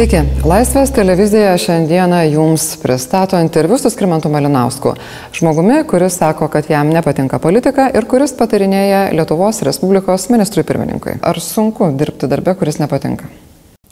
Sveiki. 0.00 0.20
Laisvės 0.48 0.94
televizija 0.96 1.50
šiandieną 1.60 2.22
jums 2.32 2.62
pristato 2.80 3.36
interviu 3.36 3.76
su 3.76 3.90
Skirmantu 3.92 4.30
Malinausku. 4.32 4.94
Žmogumi, 5.36 5.82
kuris 5.84 6.14
sako, 6.16 6.46
kad 6.48 6.70
jam 6.72 6.88
nepatinka 6.88 7.36
politika 7.36 7.90
ir 7.92 8.06
kuris 8.08 8.32
patarinėja 8.38 9.02
Lietuvos 9.12 9.60
Respublikos 9.68 10.24
ministrui 10.32 10.64
pirmininkui. 10.64 11.18
Ar 11.20 11.36
sunku 11.44 11.90
dirbti 12.00 12.30
darbę, 12.32 12.54
kuris 12.56 12.80
nepatinka? 12.80 13.28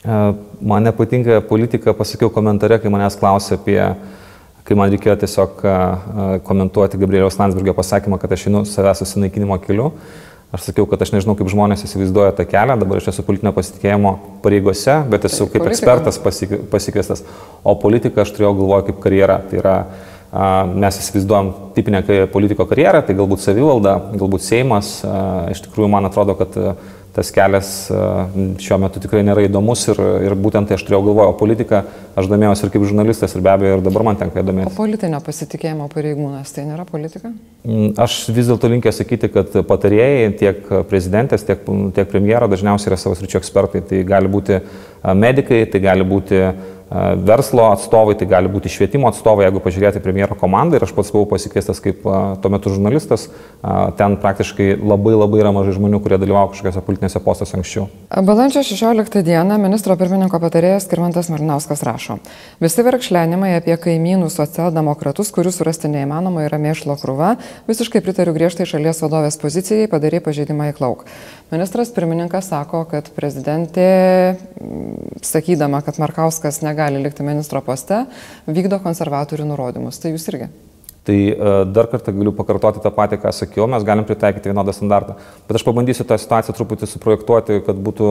E, 0.01 0.23
man 0.73 0.89
nepatinka 0.89 1.43
politika, 1.51 1.93
pasakiau 1.93 2.33
komentare, 2.33 2.81
kai 2.81 2.95
manęs 2.95 3.21
klausė 3.21 3.59
apie, 3.59 3.83
kai 4.65 4.81
man 4.81 4.89
reikėjo 4.95 5.19
tiesiog 5.27 5.61
e, 5.61 5.77
komentuoti 6.49 7.03
Gabrieliaus 7.05 7.37
Landsbergio 7.37 7.77
pasakymą, 7.77 8.17
kad 8.25 8.33
aš 8.33 8.49
einu 8.49 8.65
savęs 8.65 9.05
susinaikinimo 9.05 9.61
keliu. 9.61 9.91
Aš 10.49 10.63
sakiau, 10.65 10.87
kad 10.89 11.03
aš 11.05 11.11
nežinau, 11.13 11.35
kaip 11.37 11.51
žmonės 11.53 11.83
įsivaizduoja 11.85 12.33
tą 12.39 12.47
kelią, 12.49 12.79
dabar 12.81 13.03
aš 13.03 13.11
esu 13.13 13.25
politinio 13.27 13.51
pasitikėjimo 13.53 14.13
pareigose, 14.41 14.95
bet 15.13 15.27
esu 15.29 15.43
tai 15.45 15.51
kaip 15.53 15.65
politika. 15.67 15.75
ekspertas 15.75 16.21
pasikviestas, 16.73 17.23
o 17.61 17.75
politiką 17.77 18.23
aš 18.25 18.33
turėjau 18.33 18.55
galvoje 18.63 18.87
kaip 18.87 19.03
karjerą. 19.03 19.37
Tai 19.51 19.59
yra, 19.61 19.75
mes 20.73 21.01
įsivaizduojam 21.03 21.51
tipinę 21.77 22.01
politiko 22.33 22.65
karjerą, 22.69 23.03
tai 23.05 23.19
galbūt 23.19 23.45
savivalda, 23.45 23.99
galbūt 24.17 24.47
Seimas. 24.47 24.95
Iš 25.53 25.63
tikrųjų, 25.67 25.91
man 25.93 26.09
atrodo, 26.09 26.39
kad 26.41 26.57
tas 27.15 27.31
kelias 27.35 27.71
šiuo 28.63 28.79
metu 28.83 29.01
tikrai 29.03 29.25
nėra 29.27 29.45
įdomus 29.47 29.85
ir, 29.91 30.01
ir 30.29 30.35
būtent 30.39 30.69
tai 30.69 30.77
aš 30.79 30.85
turėjau 30.87 31.03
galvoje, 31.09 31.33
o 31.33 31.37
politiką 31.39 31.81
aš 32.19 32.29
domėjausi 32.31 32.67
ir 32.67 32.73
kaip 32.75 32.87
žurnalistas 32.89 33.35
ir 33.35 33.45
be 33.45 33.53
abejo 33.53 33.79
ir 33.79 33.85
dabar 33.87 34.05
man 34.09 34.19
tenka 34.21 34.45
domėtis. 34.45 34.73
O 34.73 34.79
politinio 34.79 35.21
pasitikėjimo 35.25 35.89
pareigūnas 35.93 36.55
tai 36.55 36.67
nėra 36.69 36.87
politika? 36.89 37.33
Mm, 37.67 37.93
aš 38.01 38.21
vis 38.35 38.51
dėlto 38.51 38.71
linkęs 38.73 39.01
sakyti, 39.03 39.31
kad 39.35 39.55
patarėjai 39.69 40.33
tiek 40.41 40.73
prezidentės, 40.91 41.47
tiek, 41.49 41.65
tiek 41.97 42.11
premjero 42.11 42.51
dažniausiai 42.51 42.93
yra 42.93 43.01
savo 43.01 43.19
sričių 43.19 43.41
ekspertai. 43.41 43.85
Tai 43.89 44.03
gali 44.09 44.31
būti 44.33 44.61
medikai, 45.19 45.65
tai 45.71 45.83
gali 45.85 46.07
būti 46.07 46.43
verslo 46.91 47.69
atstovai, 47.69 48.15
tai 48.17 48.29
gali 48.31 48.49
būti 48.49 48.71
švietimo 48.73 49.11
atstovai, 49.11 49.45
jeigu 49.45 49.61
pažiūrėti 49.61 50.01
premjero 50.01 50.37
komandą 50.39 50.79
ir 50.79 50.87
aš 50.87 50.95
pats 50.97 51.13
buvau 51.13 51.29
pasikviestas 51.35 51.83
kaip 51.85 52.01
tuo 52.03 52.51
metu 52.53 52.73
žurnalistas, 52.73 53.27
ten 54.01 54.17
praktiškai 54.23 54.71
labai 54.81 55.13
labai 55.19 55.43
yra 55.43 55.53
mažai 55.53 55.75
žmonių, 55.77 56.01
kurie 56.01 56.17
dalyvavo 56.21 56.55
kažkokiose 56.55 56.85
politinėse 56.87 57.21
postose 57.25 57.59
anksčiau. 57.59 57.89
Balandžio 58.09 58.63
16 58.65 59.21
dieną 59.27 59.59
ministro 59.61 59.97
pirmininko 60.01 60.41
patarėjas 60.41 60.89
Kirmantas 60.89 61.29
Marinauskas 61.29 61.85
rašo, 61.85 62.19
visi 62.63 62.85
verkšlenimai 62.87 63.53
apie 63.59 63.77
kaimynų 63.77 64.31
socialdemokratus, 64.33 65.33
kurių 65.37 65.53
surasti 65.53 65.93
neįmanoma, 65.93 66.47
yra 66.49 66.61
mėšlo 66.63 66.97
krūva, 67.03 67.35
visiškai 67.69 68.01
pritariu 68.05 68.33
griežtai 68.37 68.65
šalies 68.69 69.05
vadovės 69.05 69.37
pozicijai, 69.43 69.91
padarė 69.93 70.23
pažeidimą 70.25 70.73
į 70.73 70.79
klauk. 70.81 71.05
Ministras 71.53 71.89
pirmininkas 71.97 72.51
sako, 72.51 72.83
kad 72.91 73.07
prezidentė, 73.17 74.37
sakydama, 75.25 75.81
kad 75.85 75.97
Markauskas 76.01 76.61
negali 76.61 76.78
negali 76.79 77.03
likti 77.03 77.27
ministro 77.27 77.61
poste, 77.65 78.05
vykdo 78.47 78.79
konservatorių 78.83 79.51
nurodymus. 79.51 79.99
Tai 79.99 80.15
jūs 80.15 80.29
irgi. 80.31 80.49
Tai 81.09 81.17
e, 81.17 81.53
dar 81.73 81.89
kartą 81.91 82.13
galiu 82.13 82.33
pakartoti 82.37 82.83
tą 82.85 82.93
patį, 82.95 83.19
ką 83.23 83.33
sakiau, 83.33 83.67
mes 83.71 83.85
galim 83.87 84.07
pritaikyti 84.07 84.53
vienodą 84.53 84.75
standartą. 84.77 85.17
Bet 85.49 85.59
aš 85.59 85.65
pabandysiu 85.67 86.05
tą 86.07 86.19
situaciją 86.21 86.55
truputį 86.55 86.91
suprojektuoti, 86.91 87.63
kad 87.67 87.79
būtų... 87.81 88.11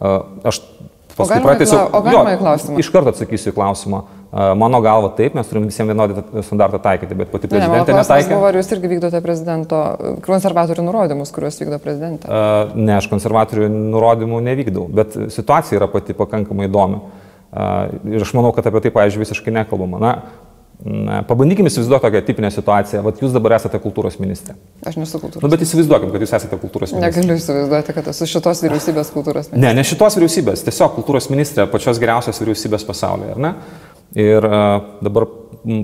E, 0.00 0.14
aš 0.48 0.62
paskui 1.18 1.42
pratęsiu. 1.44 1.82
O 1.92 2.00
galima 2.06 2.32
į 2.34 2.40
klausimą? 2.40 2.80
Iš 2.80 2.90
karto 2.94 3.12
atsakysiu 3.12 3.52
į 3.52 3.58
klausimą. 3.58 4.00
E, 4.32 4.48
mano 4.62 4.80
galva 4.80 5.12
taip, 5.18 5.36
mes 5.36 5.50
turim 5.50 5.68
visiems 5.68 5.92
vienodą 5.92 6.24
standartą 6.46 6.80
taikyti, 6.88 7.20
bet 7.20 7.34
pati 7.34 7.52
prezidentė 7.52 7.92
ne, 7.92 8.00
netaikė. 8.00 8.32
Buvo, 8.32 8.48
ar 8.48 8.60
jūs 8.62 8.72
irgi 8.78 8.92
vykdote 8.94 9.22
prezidento 9.28 9.84
konservatorių 10.24 10.88
nurodymus, 10.88 11.34
kuriuos 11.36 11.60
vykdo 11.60 11.82
prezidentė? 11.84 12.32
Ne, 12.80 12.96
aš 12.96 13.12
konservatorių 13.12 13.68
nurodymų 13.76 14.40
nevykdau, 14.48 14.88
bet 14.88 15.20
situacija 15.36 15.82
yra 15.82 15.92
pati 15.92 16.16
pakankamai 16.16 16.72
įdomi. 16.72 17.04
Ir 17.48 18.24
aš 18.26 18.34
manau, 18.36 18.52
kad 18.56 18.66
apie 18.68 18.84
tai, 18.84 18.92
pavyzdžiui, 18.92 19.24
visiškai 19.24 19.54
nekalbama. 19.56 20.00
Na, 20.02 20.12
Na, 20.86 21.24
pabandykime 21.26 21.66
įsivaizduoti 21.66 22.04
tokią 22.04 22.20
tipinę 22.22 22.48
situaciją. 22.54 23.00
Vat 23.02 23.18
jūs 23.18 23.32
dabar 23.34 23.56
esate 23.56 23.80
kultūros 23.82 24.20
ministrė. 24.22 24.54
Aš 24.86 25.00
nesu 25.00 25.18
kultūros. 25.18 25.42
Nu, 25.42 25.50
bet 25.50 25.64
įsivaizduokim, 25.64 26.12
kad 26.14 26.22
jūs 26.22 26.34
esate 26.38 26.58
kultūros 26.60 26.92
ministrė. 26.94 27.08
Negaliu 27.08 27.38
įsivaizduoti, 27.40 27.94
kad 27.96 28.10
esu 28.12 28.28
šitos 28.30 28.62
vyriausybės 28.62 29.10
kultūros 29.10 29.50
ministrė. 29.50 29.64
Ne, 29.64 29.72
ne 29.74 29.84
šitos 29.88 30.18
vyriausybės, 30.20 30.62
tiesiog 30.68 30.94
kultūros 31.00 31.26
ministrė 31.34 31.66
pačios 31.72 31.98
geriausios 31.98 32.38
vyriausybės 32.44 32.86
pasaulyje, 32.86 33.34
ar 33.34 33.42
ne? 33.42 33.52
Ir 34.22 34.46
uh, 34.46 34.62
dabar 35.02 35.26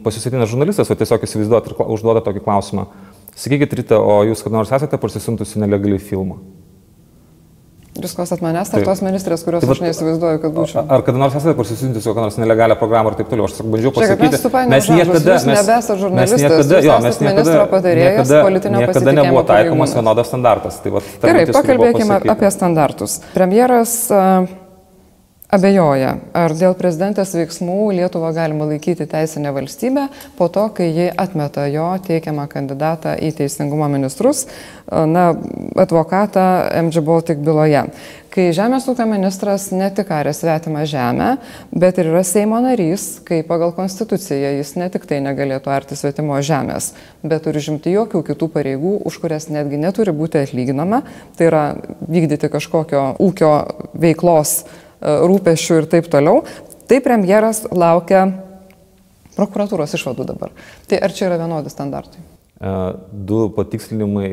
pasisatina 0.06 0.46
žurnalistas, 0.46 0.94
o 0.94 0.98
tiesiog 1.02 1.26
įsivaizduoti 1.26 1.74
ir 1.74 1.90
užduoda 1.98 2.22
tokį 2.22 2.44
klausimą. 2.46 2.86
Sakykit, 3.34 3.74
Rita, 3.80 3.98
o 3.98 4.20
jūs 4.30 4.46
kada 4.46 4.60
nors 4.60 4.70
esate 4.78 5.00
parsisintusi 5.02 5.58
nelegaliai 5.58 5.98
filmą? 5.98 6.38
Jūs 7.94 8.16
klausot 8.18 8.40
manęs, 8.42 8.72
ar 8.74 8.82
tos 8.82 9.00
ministrės, 9.06 9.44
kurios 9.46 9.62
tai, 9.62 9.70
aš 9.70 9.80
neįsivaizduoju, 9.84 10.38
kad 10.42 10.54
būčiau. 10.56 10.82
Ar 10.90 11.04
kada 11.06 11.20
nors 11.20 11.36
esate 11.38 11.54
pasisintis 11.54 12.08
kokią 12.08 12.24
nors 12.24 12.38
nelegalią 12.42 12.74
programą 12.80 13.12
ir 13.12 13.20
taip 13.20 13.28
toliau? 13.30 13.46
Aš 13.46 13.60
bandžiau 13.62 13.92
pasakyti. 13.94 14.40
Žiūrėk, 14.40 14.56
mes, 14.56 14.72
mes 14.72 14.88
niekada, 14.90 15.36
mes, 15.36 15.46
nebesate 15.46 15.96
žurnalistas, 16.00 16.34
mes 16.34 16.42
niekada, 16.42 16.80
jo, 16.82 16.96
mes 17.04 17.20
niekada, 17.22 17.54
niekada, 18.00 18.74
niekada 18.80 19.14
nebuvo 19.20 19.44
taikomas 19.46 19.94
vienodas 19.94 20.32
standartas. 20.32 20.82
Tai, 20.82 20.96
vat, 20.96 21.14
Gerai, 21.22 21.46
pakalbėkime 21.54 22.18
apie 22.34 22.50
standartus. 22.56 23.20
Premjeras 23.36 23.94
uh, 24.10 24.50
abejoja, 25.54 26.16
ar 26.34 26.54
dėl 26.58 26.74
prezidentės 26.78 27.34
veiksmų 27.36 27.92
Lietuvą 27.98 28.32
galima 28.34 28.66
laikyti 28.68 29.06
teisinę 29.10 29.52
valstybę 29.54 30.08
po 30.38 30.48
to, 30.52 30.66
kai 30.74 30.90
ji 30.90 31.06
atmeta 31.10 31.68
jo 31.70 31.86
teikiamą 32.06 32.48
kandidatą 32.50 33.14
į 33.22 33.30
teisingumo 33.38 33.88
ministrus, 33.92 34.46
na, 34.90 35.30
advokatą 35.80 36.44
MG 36.82 37.04
Baltic 37.04 37.40
byloje. 37.44 37.86
Kai 38.34 38.48
Žemės 38.50 38.88
ūkio 38.90 39.04
ministras 39.06 39.68
ne 39.70 39.86
tik 39.94 40.08
arė 40.10 40.32
svetimą 40.34 40.82
žemę, 40.90 41.28
bet 41.70 42.00
ir 42.02 42.08
yra 42.10 42.24
Seimo 42.26 42.58
narys, 42.64 43.20
kai 43.22 43.44
pagal 43.46 43.70
konstituciją 43.76 44.56
jis 44.56 44.72
ne 44.74 44.88
tik 44.90 45.06
tai 45.06 45.20
negalėtų 45.22 45.70
arti 45.70 45.94
svetimo 45.94 46.40
žemės, 46.42 46.90
bet 47.22 47.46
turi 47.46 47.62
žimti 47.62 47.94
jokių 47.94 48.24
kitų 48.26 48.48
pareigų, 48.56 48.96
už 49.06 49.20
kurias 49.22 49.46
netgi 49.54 49.78
neturi 49.78 50.16
būti 50.18 50.42
atlyginama, 50.42 51.04
tai 51.38 51.46
yra 51.46 51.64
vykdyti 52.10 52.50
kažkokio 52.50 53.12
ūkio 53.22 53.52
veiklos 54.02 54.64
rūpešių 55.04 55.80
ir 55.82 55.90
taip 55.92 56.10
toliau. 56.12 56.42
Tai 56.88 57.00
premjeras 57.04 57.64
laukia 57.72 58.26
prokuratūros 59.38 59.96
išvadų 59.96 60.28
dabar. 60.28 60.52
Tai 60.88 61.00
ar 61.04 61.14
čia 61.14 61.28
yra 61.30 61.40
vienodi 61.40 61.72
standartai? 61.72 62.33
E, 62.64 62.70
du 63.12 63.48
patikslinimai. 63.52 64.28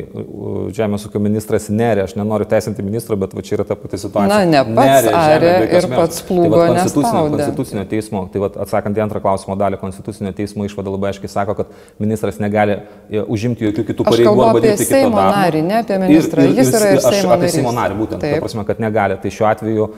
Žemės 0.72 1.04
ūkio 1.08 1.20
ministras 1.20 1.66
nerė, 1.74 2.06
aš 2.06 2.14
nenoriu 2.16 2.46
teisinti 2.48 2.84
ministro, 2.86 3.18
bet 3.20 3.34
va 3.36 3.44
čia 3.44 3.58
yra 3.58 3.66
ta 3.68 3.76
pati 3.76 3.98
situacija. 4.00 4.30
Na, 4.32 4.46
ne 4.48 4.62
pats 4.78 4.88
nerė, 4.88 5.12
arė 5.20 5.50
ir 5.80 5.88
pats 5.92 6.22
plūgo 6.28 6.62
tai 6.62 6.68
konstitucinio, 6.72 7.24
konstitucinio 7.34 7.84
teismo, 7.92 8.22
tai 8.32 8.44
va, 8.44 8.50
atsakant 8.64 8.96
į 8.96 9.04
antrą 9.04 9.20
klausimo 9.24 9.58
dalį, 9.60 9.80
konstitucinio 9.82 10.32
teismo 10.38 10.68
išvada 10.68 10.94
labai 10.94 11.12
aiškiai 11.12 11.32
sako, 11.34 11.58
kad 11.60 11.74
ministras 12.00 12.40
negali 12.40 12.78
e, 12.78 13.20
užimti 13.20 13.68
jokių 13.68 13.86
kitų 13.90 14.08
pareigų 14.08 14.46
arba 14.46 14.64
dirbti 14.64 14.88
kitą 14.88 15.02
darbą. 15.10 15.26
Narį, 15.36 15.66
ne 15.68 15.78
apie 15.82 16.00
ministrą, 16.06 16.48
ir, 16.48 16.54
ir, 16.54 16.62
jis 16.62 16.72
yra 16.80 16.94
ir 16.94 17.02
aš, 17.02 17.10
Seimo 17.18 17.36
apie 17.36 17.44
narys. 17.44 17.58
Seimo 17.58 17.76
narį, 17.76 18.00
būtent, 18.00 18.24
ta 18.24 18.42
prasme, 18.46 18.68
kad 18.70 18.82
negali. 18.86 19.20
Tai 19.26 19.34
šiuo 19.40 19.50
atveju, 19.52 19.90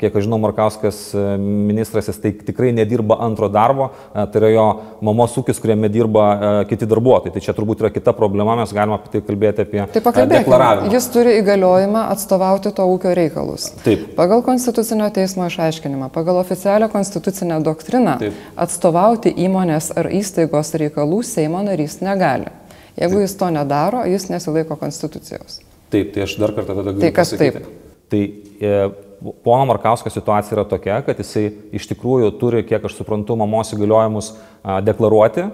kiek 0.00 0.16
aš 0.16 0.28
žinau, 0.30 0.40
Markauskas 0.46 1.02
e, 1.12 1.26
ministras, 1.42 2.08
jis 2.08 2.22
tai 2.24 2.32
tikrai 2.40 2.72
nedirba 2.76 3.20
antro 3.28 3.52
darbo, 3.52 3.92
tai 4.14 4.40
yra 4.40 4.52
jo 4.54 4.66
mamos 5.04 5.36
ūkis, 5.42 5.60
kuriame 5.60 5.92
dirba 5.92 6.64
kiti 6.70 6.88
darbuotojai. 6.88 7.36
Tai 7.36 7.44
čia 7.44 7.56
turbūt 7.56 7.81
yra 7.82 7.90
kita 7.92 8.14
problema, 8.16 8.54
mes 8.58 8.72
galime 8.74 8.96
apie 8.96 9.12
tai 9.12 9.22
kalbėti 9.26 9.64
apie 9.66 9.82
tai 9.92 10.26
deklaravimą. 10.30 10.92
Jis 10.94 11.08
turi 11.12 11.34
įgaliojimą 11.40 12.06
atstovauti 12.14 12.72
to 12.76 12.86
ūkio 12.94 13.12
reikalus. 13.18 13.68
Taip. 13.84 14.06
Pagal 14.18 14.44
Konstitucinio 14.46 15.10
teismo 15.14 15.46
išaiškinimą, 15.50 16.08
pagal 16.14 16.40
oficialią 16.40 16.88
konstitucinę 16.92 17.60
doktriną 17.66 18.16
Taip. 18.22 18.40
atstovauti 18.56 19.34
įmonės 19.46 19.92
ar 19.98 20.08
įstaigos 20.14 20.74
reikalų 20.80 21.22
Seimo 21.26 21.62
narys 21.66 22.00
negali. 22.04 22.50
Jeigu 22.96 23.18
Taip. 23.18 23.26
jis 23.26 23.36
to 23.40 23.52
nedaro, 23.52 24.06
jis 24.08 24.28
nesilaiko 24.32 24.76
Konstitucijos. 24.80 25.60
Taip, 25.92 26.12
tai 26.14 26.24
aš 26.24 26.36
dar 26.40 26.52
kartą 26.56 26.76
tada 26.76 26.90
galiu. 26.92 27.00
Tai 27.04 27.12
kas 27.12 27.34
pasakyti. 27.34 27.60
taip? 27.60 27.80
Tai 28.12 28.22
e, 28.60 28.76
pono 29.44 29.64
Markausko 29.70 30.10
situacija 30.10 30.56
yra 30.56 30.64
tokia, 30.68 30.98
kad 31.06 31.18
jisai 31.20 31.46
iš 31.74 31.86
tikrųjų 31.90 32.32
turi, 32.40 32.62
kiek 32.66 32.84
aš 32.88 32.96
suprantu, 32.98 33.36
mamos 33.38 33.72
įgaliojimus 33.74 34.32
deklaruoti 34.86 35.46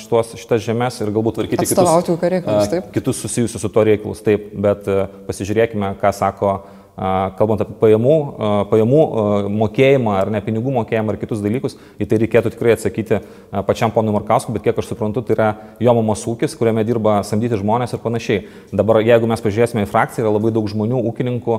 šitos, 0.00 0.34
šitas 0.40 0.62
žemės 0.64 1.00
ir 1.02 1.10
galbūt 1.14 1.40
tvarkyti 1.40 1.66
kitus, 1.66 1.78
kitus 2.94 3.22
susijusius 3.24 3.62
su 3.62 3.70
to 3.72 3.86
reikalus. 3.88 4.22
Taip, 4.26 4.50
bet 4.54 4.86
pasižiūrėkime, 5.28 5.94
ką 6.02 6.14
sako 6.16 6.56
kalbant 6.92 7.62
apie 7.64 7.74
pajamų, 7.80 8.16
pajamų 8.68 9.02
mokėjimą 9.62 10.16
ar 10.20 10.30
ne 10.34 10.40
pinigų 10.44 10.74
mokėjimą 10.74 11.14
ar 11.14 11.18
kitus 11.20 11.40
dalykus, 11.40 11.78
į 11.96 12.08
tai 12.10 12.18
reikėtų 12.20 12.52
tikrai 12.52 12.74
atsakyti 12.76 13.22
pačiam 13.66 13.92
ponui 13.94 14.12
Markauskui, 14.12 14.52
bet 14.52 14.66
kiek 14.66 14.80
aš 14.82 14.90
suprantu, 14.90 15.22
tai 15.24 15.36
yra 15.36 15.48
jo 15.80 15.94
mamos 15.96 16.24
ūkis, 16.28 16.52
kuriame 16.60 16.84
dirba 16.84 17.22
samdyti 17.24 17.56
žmonės 17.62 17.96
ir 17.96 18.02
panašiai. 18.02 18.42
Dabar, 18.76 19.00
jeigu 19.00 19.30
mes 19.30 19.40
pažiūrėsime 19.40 19.86
į 19.86 19.88
frakciją, 19.88 20.26
yra 20.26 20.34
labai 20.36 20.52
daug 20.52 20.68
žmonių, 20.68 21.00
ūkininkų 21.08 21.58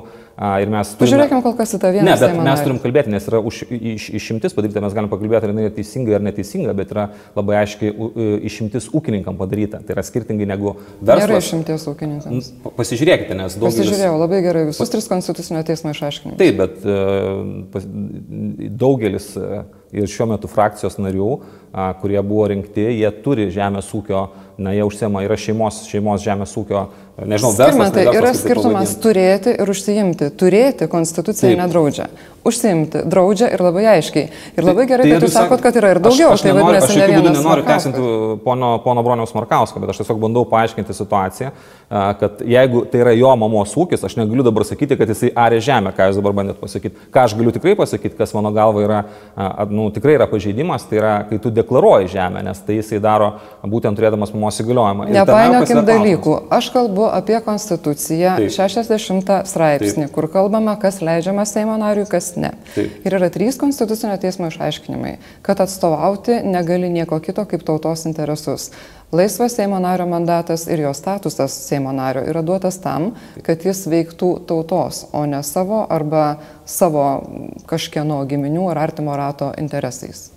ir 0.62 0.70
mes... 0.70 0.94
Turime... 0.94 1.10
Pažiūrėkime 1.10 1.42
kol 1.48 1.56
kas 1.58 1.74
į 1.74 1.82
tą 1.82 1.90
vieną. 1.98 2.06
Ne, 2.06 2.14
bet 2.22 2.38
mes 2.38 2.62
turim 2.62 2.78
kalbėti, 2.86 3.10
nes 3.10 3.26
yra 3.26 3.42
už, 3.42 3.64
iš, 3.74 4.08
išimtis 4.20 4.54
padaryta, 4.54 4.84
mes 4.86 4.94
galim 4.94 5.10
pakalbėti, 5.10 5.48
ar 5.48 5.54
jinai 5.54 5.66
yra 5.66 5.74
teisinga 5.74 6.14
ar 6.14 6.24
neteisinga, 6.28 6.76
bet 6.78 6.94
yra 6.94 7.08
labai 7.34 7.58
aiškiai 7.64 7.90
išimtis 8.46 8.86
ūkininkam 8.94 9.34
padaryta. 9.40 9.82
Tai 9.82 9.98
yra 9.98 10.06
skirtingai 10.06 10.46
negu 10.46 10.76
verslas. 11.00 11.26
Nėra 11.26 11.42
išimties 11.42 11.86
ūkininkams. 11.90 12.50
Pasižiūrėkite, 12.78 13.38
nes 13.38 13.58
daug... 13.58 13.70
Pasižiūrėjau 13.70 14.16
labai 14.20 14.42
gerai 14.46 14.66
visus 14.70 14.92
tris 14.92 15.10
konceptus 15.10 15.23
konstitucinio 15.24 15.62
teismo 15.64 15.90
išaiškinimus. 15.90 16.38
Taip, 16.38 16.56
bet 16.58 16.84
e, 16.84 18.68
daugelis 18.70 19.30
e, 19.36 19.62
ir 19.96 20.10
šiuo 20.10 20.28
metu 20.34 20.50
frakcijos 20.50 20.98
narių, 21.00 21.30
kurie 22.02 22.20
buvo 22.22 22.48
rinkti, 22.50 22.84
jie 22.98 23.10
turi 23.24 23.48
žemės 23.54 23.88
ūkio, 23.96 24.26
na, 24.58 24.74
jie 24.74 24.84
užsiema, 24.86 25.24
yra 25.26 25.38
šeimos, 25.40 25.82
šeimos 25.90 26.22
žemės 26.24 26.54
ūkio, 26.60 26.84
nežinau, 27.18 27.54
verslas. 27.58 27.94
Tai 27.94 28.06
yra 28.12 28.34
skirtumas 28.36 28.94
turėti 29.02 29.56
ir 29.58 29.74
užsiimti. 29.74 30.30
Turėti 30.38 30.88
konstitucija 30.90 31.50
Taip. 31.50 31.60
nedraudžia 31.64 32.08
užsiimti, 32.44 33.04
draudžia 33.08 33.48
ir 33.54 33.62
labai 33.64 33.86
aiškiai. 33.94 34.28
Ir 34.58 34.66
labai 34.66 34.84
gerai, 34.88 35.06
tai, 35.06 35.16
kad 35.16 35.24
jūs 35.24 35.34
sakot, 35.34 35.62
kad 35.64 35.76
yra 35.80 35.94
ir 35.94 36.00
daugiau. 36.04 36.34
Aš, 36.34 36.42
aš, 36.42 36.44
tai 36.44 36.52
nenoriu, 36.52 36.80
aš 36.82 36.96
jokių 36.98 37.14
būdų 37.16 37.32
nenoriu 37.38 37.64
tęsinti 37.68 38.02
pono, 38.44 38.70
pono 38.84 39.04
Broniaus 39.06 39.32
Markausko, 39.36 39.80
bet 39.80 39.94
aš 39.94 40.02
tiesiog 40.02 40.20
bandau 40.20 40.44
paaiškinti 40.50 40.96
situaciją, 40.96 41.52
kad 42.20 42.42
jeigu 42.54 42.84
tai 42.92 43.00
yra 43.00 43.14
jo 43.16 43.30
mamos 43.40 43.72
ūkis, 43.80 44.04
aš 44.04 44.18
negaliu 44.20 44.44
dabar 44.44 44.66
sakyti, 44.68 44.98
kad 45.00 45.08
jisai 45.08 45.32
arė 45.46 45.62
žemę, 45.64 45.94
ką 45.96 46.10
jūs 46.10 46.20
dabar 46.20 46.36
bandėt 46.36 46.60
pasakyti. 46.60 47.08
Ką 47.14 47.24
aš 47.24 47.36
galiu 47.38 47.54
tikrai 47.56 47.76
pasakyti, 47.80 48.18
kas 48.18 48.36
mano 48.36 48.52
galva 48.54 48.84
yra, 48.84 49.00
nu, 49.72 49.88
tikrai 49.94 50.18
yra 50.18 50.28
pažeidimas, 50.28 50.84
tai 50.90 51.00
yra, 51.00 51.14
kai 51.30 51.40
tu 51.40 51.52
deklaruoji 51.54 52.12
žemę, 52.12 52.44
nes 52.44 52.60
tai 52.66 52.80
jisai 52.82 53.00
daro 53.04 53.38
būtent 53.64 53.96
turėdamas 53.96 54.36
mamos 54.36 54.43
įgaliojimą. 54.50 55.06
Nepainiokim 55.14 55.80
dalykų. 55.88 56.34
Aš 56.52 56.70
kalbu 56.74 57.06
apie 57.08 57.38
Konstituciją, 57.44 58.36
Taip. 58.40 58.52
60 58.54 59.32
straipsnį, 59.48 60.06
Taip. 60.06 60.14
kur 60.14 60.28
kalbama, 60.32 60.76
kas 60.80 61.00
leidžiama 61.04 61.46
Seimo 61.48 61.76
nariui, 61.80 62.06
kas 62.10 62.34
ne. 62.36 62.52
Taip. 62.74 62.98
Ir 63.06 63.16
yra 63.20 63.30
trys 63.32 63.58
konstitucinio 63.60 64.16
teismo 64.20 64.50
išaiškinimai, 64.52 65.16
kad 65.46 65.62
atstovauti 65.64 66.42
negali 66.44 66.90
nieko 66.92 67.20
kito 67.24 67.46
kaip 67.48 67.64
tautos 67.64 68.04
interesus. 68.10 68.70
Laisvas 69.14 69.54
Seimo 69.54 69.78
nario 69.78 70.06
mandatas 70.10 70.66
ir 70.66 70.80
jo 70.84 70.92
statusas 70.94 71.54
Seimo 71.68 71.92
nario 71.92 72.24
yra 72.26 72.42
duotas 72.42 72.80
tam, 72.82 73.12
kad 73.46 73.62
jis 73.64 73.86
veiktų 73.86 74.34
tautos, 74.48 75.06
o 75.12 75.22
ne 75.26 75.42
savo 75.46 75.84
arba 75.88 76.36
savo 76.66 77.06
kažkieno 77.70 78.24
giminių 78.26 78.70
ar 78.74 78.84
artimo 78.88 79.16
rato 79.16 79.52
interesais. 79.58 80.33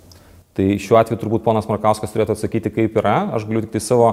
Tai 0.58 0.64
šiuo 0.82 0.96
atveju 0.98 1.20
turbūt 1.20 1.44
ponas 1.44 1.68
Markauskas 1.70 2.10
turėtų 2.10 2.34
atsakyti, 2.34 2.72
kaip 2.74 2.96
yra. 2.98 3.28
Aš 3.36 3.44
galiu 3.46 3.60
tik 3.62 3.76
tai 3.76 3.82
savo, 3.84 4.08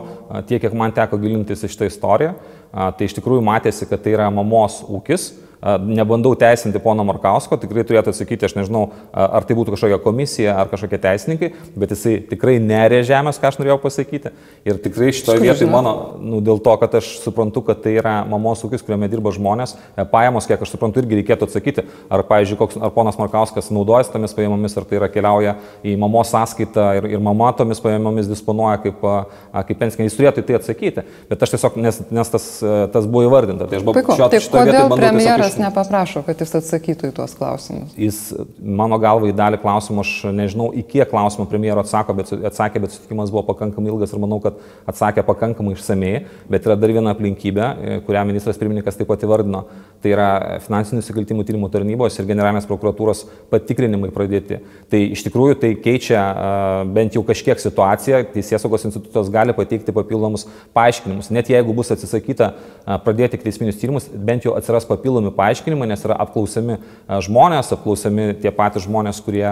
tiek 0.45 0.62
kiek 0.62 0.75
man 0.77 0.94
teko 0.94 1.18
gilintis 1.18 1.65
į 1.65 1.71
šitą 1.74 1.88
istoriją, 1.89 2.36
tai 2.69 3.07
iš 3.07 3.15
tikrųjų 3.18 3.42
matėsi, 3.47 3.88
kad 3.89 4.03
tai 4.06 4.13
yra 4.13 4.27
mamos 4.30 4.83
ūkis 4.86 5.31
Nebandau 5.63 6.35
teisinti 6.37 6.79
pono 6.83 7.03
Markausko, 7.07 7.57
tikrai 7.57 7.85
turėtų 7.87 8.11
atsakyti, 8.11 8.45
aš 8.45 8.53
nežinau, 8.57 8.83
ar 9.13 9.45
tai 9.47 9.55
būtų 9.57 9.73
kažkokia 9.73 9.97
komisija 10.03 10.57
ar 10.61 10.69
kažkokie 10.69 10.99
teisininkai, 11.01 11.49
bet 11.79 11.93
jisai 11.95 12.17
tikrai 12.29 12.57
nerė 12.61 12.99
žemės, 13.07 13.39
ką 13.41 13.49
aš 13.49 13.57
norėjau 13.61 13.79
pasakyti. 13.81 14.33
Ir 14.67 14.77
tikrai 14.83 15.09
šitoje 15.15 15.41
vietoje 15.41 15.69
mano, 15.71 15.93
nu, 16.21 16.41
dėl 16.45 16.61
to, 16.61 16.75
kad 16.81 16.97
aš 16.99 17.15
suprantu, 17.23 17.63
kad 17.65 17.81
tai 17.81 17.95
yra 18.01 18.17
mamos 18.29 18.61
ūkis, 18.67 18.83
kuriame 18.85 19.09
dirba 19.09 19.33
žmonės, 19.33 19.75
e, 19.95 20.05
pajamos, 20.11 20.45
kiek 20.49 20.61
aš 20.61 20.75
suprantu, 20.75 21.01
irgi 21.01 21.21
reikėtų 21.21 21.49
atsakyti, 21.49 21.85
ar, 22.13 22.25
pavyzdžiui, 22.29 22.59
koks, 22.61 22.79
ar 22.85 22.93
ponas 22.93 23.17
Markauskas 23.21 23.71
naudojasi 23.73 24.13
tomis 24.13 24.35
pajamomis, 24.37 24.77
ar 24.77 24.85
tai 24.89 24.99
yra 24.99 25.09
keliauja 25.09 25.55
į 25.85 25.95
mamos 26.01 26.29
sąskaitą 26.33 26.87
ir, 26.99 27.09
ir 27.15 27.23
mama 27.23 27.49
tomis 27.57 27.81
pajamomis 27.81 28.29
disponuoja 28.29 28.77
kaip, 28.85 29.01
kaip 29.01 29.81
pensininkai. 29.81 30.09
Jis 30.09 30.19
turėtų 30.19 30.43
į 30.43 30.47
tai 30.49 30.59
atsakyti, 30.59 31.05
bet 31.31 31.45
aš 31.45 31.55
tiesiog, 31.55 31.79
nes, 31.81 32.01
nes 32.13 32.33
tas, 32.33 32.47
tas 32.93 33.09
buvo 33.09 33.25
įvardinta. 33.29 33.69
Tai 33.69 33.79
aš 33.79 33.85
buvau 33.87 34.05
šio, 34.19 34.29
tai 34.31 34.41
šitoje 34.43 34.69
vietoje 34.69 34.89
bandau 34.91 35.13
tiesiog 35.19 35.44
Niekas 35.45 35.59
nepaprašo, 35.62 36.24
kad 36.25 36.39
jis 36.42 36.56
atsakytų 36.57 37.12
į 37.12 37.15
tuos 37.15 37.36
klausimus. 37.38 37.94
Jis, 38.00 38.19
mano 38.59 38.97
galva, 39.01 39.30
į 39.30 39.36
dalį 39.38 39.59
klausimų, 39.62 40.01
aš 40.01 40.13
nežinau, 40.33 40.71
į 40.74 40.81
kiek 40.89 41.09
klausimų 41.12 41.45
premjero 41.51 41.83
atsako, 41.86 42.15
bet, 42.18 42.31
atsakė, 42.50 42.81
bet 42.83 42.95
sutikimas 42.95 43.33
buvo 43.33 43.45
pakankamai 43.51 43.92
ilgas 43.94 44.15
ir 44.15 44.21
manau, 44.24 44.39
kad 44.44 44.57
atsakė 44.89 45.24
pakankamai 45.27 45.75
išsamei. 45.77 46.24
Bet 46.50 46.65
yra 46.65 46.77
dar 46.80 46.94
viena 46.95 47.13
aplinkybė, 47.13 47.65
e, 47.65 48.00
kurią 48.07 48.25
ministras 48.27 48.57
pirmininkas 48.62 48.97
taip 48.97 49.09
pat 49.12 49.25
įvardino. 49.27 49.65
Tai 50.01 50.12
yra 50.12 50.30
finansinių 50.65 51.00
nusikaltimų 51.01 51.45
tyrimų 51.48 51.69
tarnybos 51.74 52.19
ir 52.19 52.27
generalinės 52.30 52.68
prokuratūros 52.69 53.24
patikrinimai 53.53 54.12
pradėti. 54.13 54.59
Tai 54.91 55.01
iš 55.15 55.24
tikrųjų 55.25 55.59
tai 55.62 55.71
keičia 55.81 56.21
bent 56.94 57.15
jau 57.18 57.24
kažkiek 57.25 57.62
situaciją. 57.62 58.21
Teisėsaugos 58.36 58.86
institucijos 58.89 59.31
gali 59.33 59.56
pateikti 59.57 59.95
papildomus 59.95 60.45
paaiškinimus. 60.77 61.31
Net 61.33 61.50
jeigu 61.50 61.74
bus 61.75 61.94
atsisakyta 61.95 62.51
pradėti 63.06 63.39
teisminius 63.41 63.80
tyrimus, 63.81 64.09
bent 64.13 64.45
jau 64.45 64.53
atsiras 64.59 64.86
papildomi 64.89 65.33
paaiškinimai, 65.37 65.87
nes 65.91 66.05
yra 66.07 66.17
apklausiami 66.25 66.77
žmonės, 67.27 67.71
apklausiami 67.75 68.29
tie 68.41 68.51
patys 68.55 68.85
žmonės, 68.87 69.21
kurie, 69.25 69.47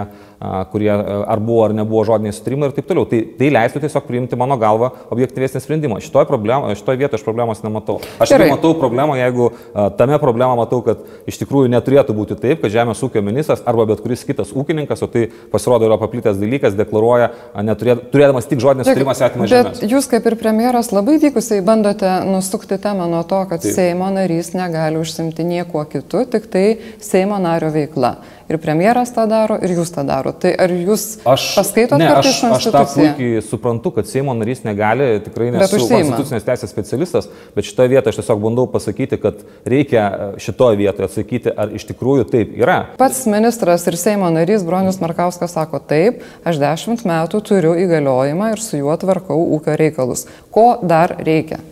kurie 0.72 0.90
ar 0.92 1.42
buvo 1.44 1.64
ar 1.68 1.74
nebuvo 1.76 2.02
žodiniai 2.08 2.34
sutrimai 2.36 2.70
ir 2.70 2.76
taip 2.76 2.88
toliau. 2.90 3.06
Tai, 3.08 3.20
tai 3.38 3.50
leistų 3.54 3.84
tiesiog 3.84 4.06
priimti 4.08 4.38
mano 4.40 4.58
galvą 4.60 4.90
objektyvesnį 5.14 5.62
sprendimą. 5.62 6.00
Šitoje, 6.04 6.40
šitoje 6.80 7.00
vietoje 7.00 7.20
aš 7.20 7.26
problemos 7.26 7.62
nematau. 7.64 8.00
Aš 8.22 8.34
tik 8.34 8.46
matau 8.50 8.74
problemą, 8.78 9.16
jeigu 9.18 9.50
tame 9.98 10.18
problemą 10.22 10.58
matau, 10.62 10.82
kad 10.86 11.02
iš 11.30 11.40
tikrųjų 11.42 11.72
neturėtų 11.72 12.16
būti 12.16 12.38
taip, 12.40 12.62
kad 12.64 12.74
Žemės 12.74 13.02
ūkio 13.06 13.22
ministras 13.24 13.62
arba 13.66 13.86
bet 13.88 14.02
kuris 14.04 14.24
kitas 14.26 14.52
ūkininkas, 14.54 15.02
o 15.04 15.10
tai 15.10 15.26
pasirodo 15.52 15.88
yra 15.88 15.98
paplitęs 16.00 16.38
dalykas, 16.40 16.76
deklaruoja, 16.78 17.30
neturėt, 17.66 18.08
turėdamas 18.14 18.48
tik 18.50 18.62
žodinį 18.62 18.86
sutarimą 18.86 19.14
svetimą 19.18 19.48
žemę. 19.50 19.72
Bet 19.74 19.90
jūs 19.90 20.08
kaip 20.10 20.26
ir 20.30 20.36
premjeras 20.40 20.90
labai 20.94 21.16
vykusiai 21.22 21.62
bandote 21.64 22.10
nusukti 22.28 22.78
temą 22.82 23.08
nuo 23.10 23.22
to, 23.26 23.40
kad 23.50 23.62
Taip. 23.64 23.74
Seimo 23.74 24.06
narys 24.14 24.52
negali 24.54 25.00
užsimti 25.00 25.46
niekuo 25.46 25.73
niekuo 25.74 25.84
kitu, 25.84 26.24
tik 26.30 26.46
tai 26.46 26.78
Seimo 27.00 27.38
nario 27.38 27.70
veikla. 27.70 28.16
Ir 28.48 28.58
premjeras 28.60 29.08
tą 29.08 29.24
daro, 29.26 29.56
ir 29.56 29.72
jūs 29.72 29.88
tą 29.94 30.04
darote. 30.04 30.44
Tai 30.44 30.50
ar 30.60 30.70
jūs 30.70 31.24
aš, 31.24 31.46
paskaitote 31.56 32.02
ne, 32.02 32.10
aš, 32.12 32.42
aš 32.44 32.66
tą 32.68 32.82
puikiai 32.92 33.40
suprantu, 33.42 33.94
kad 33.96 34.06
Seimo 34.06 34.34
narys 34.36 34.60
negali, 34.66 35.20
tikrai 35.24 35.48
nesu 35.54 35.80
konstitucinės 35.80 36.44
teisės 36.44 36.70
specialistas, 36.70 37.30
bet 37.56 37.64
šitoje 37.64 37.94
vietoje 37.94 38.12
aš 38.12 38.20
tiesiog 38.20 38.44
bandau 38.44 38.68
pasakyti, 38.68 39.18
kad 39.22 39.40
reikia 39.64 40.34
šitoje 40.36 40.76
vietoje 40.82 41.08
atsakyti, 41.08 41.54
ar 41.56 41.72
iš 41.72 41.88
tikrųjų 41.88 42.28
taip 42.28 42.52
yra. 42.60 42.78
Pats 43.00 43.24
ministras 43.32 43.88
ir 43.88 43.96
Seimo 43.96 44.28
narys 44.34 44.66
Bronius 44.68 45.00
Markauskas 45.00 45.56
sako 45.56 45.80
taip, 45.80 46.20
aš 46.44 46.60
dešimt 46.60 47.08
metų 47.08 47.40
turiu 47.48 47.72
įgaliojimą 47.80 48.52
ir 48.52 48.60
su 48.60 48.84
juo 48.84 48.94
tvarkau 49.00 49.40
ūkio 49.56 49.80
reikalus. 49.80 50.28
Ko 50.52 50.74
dar 50.84 51.16
reikia? 51.24 51.64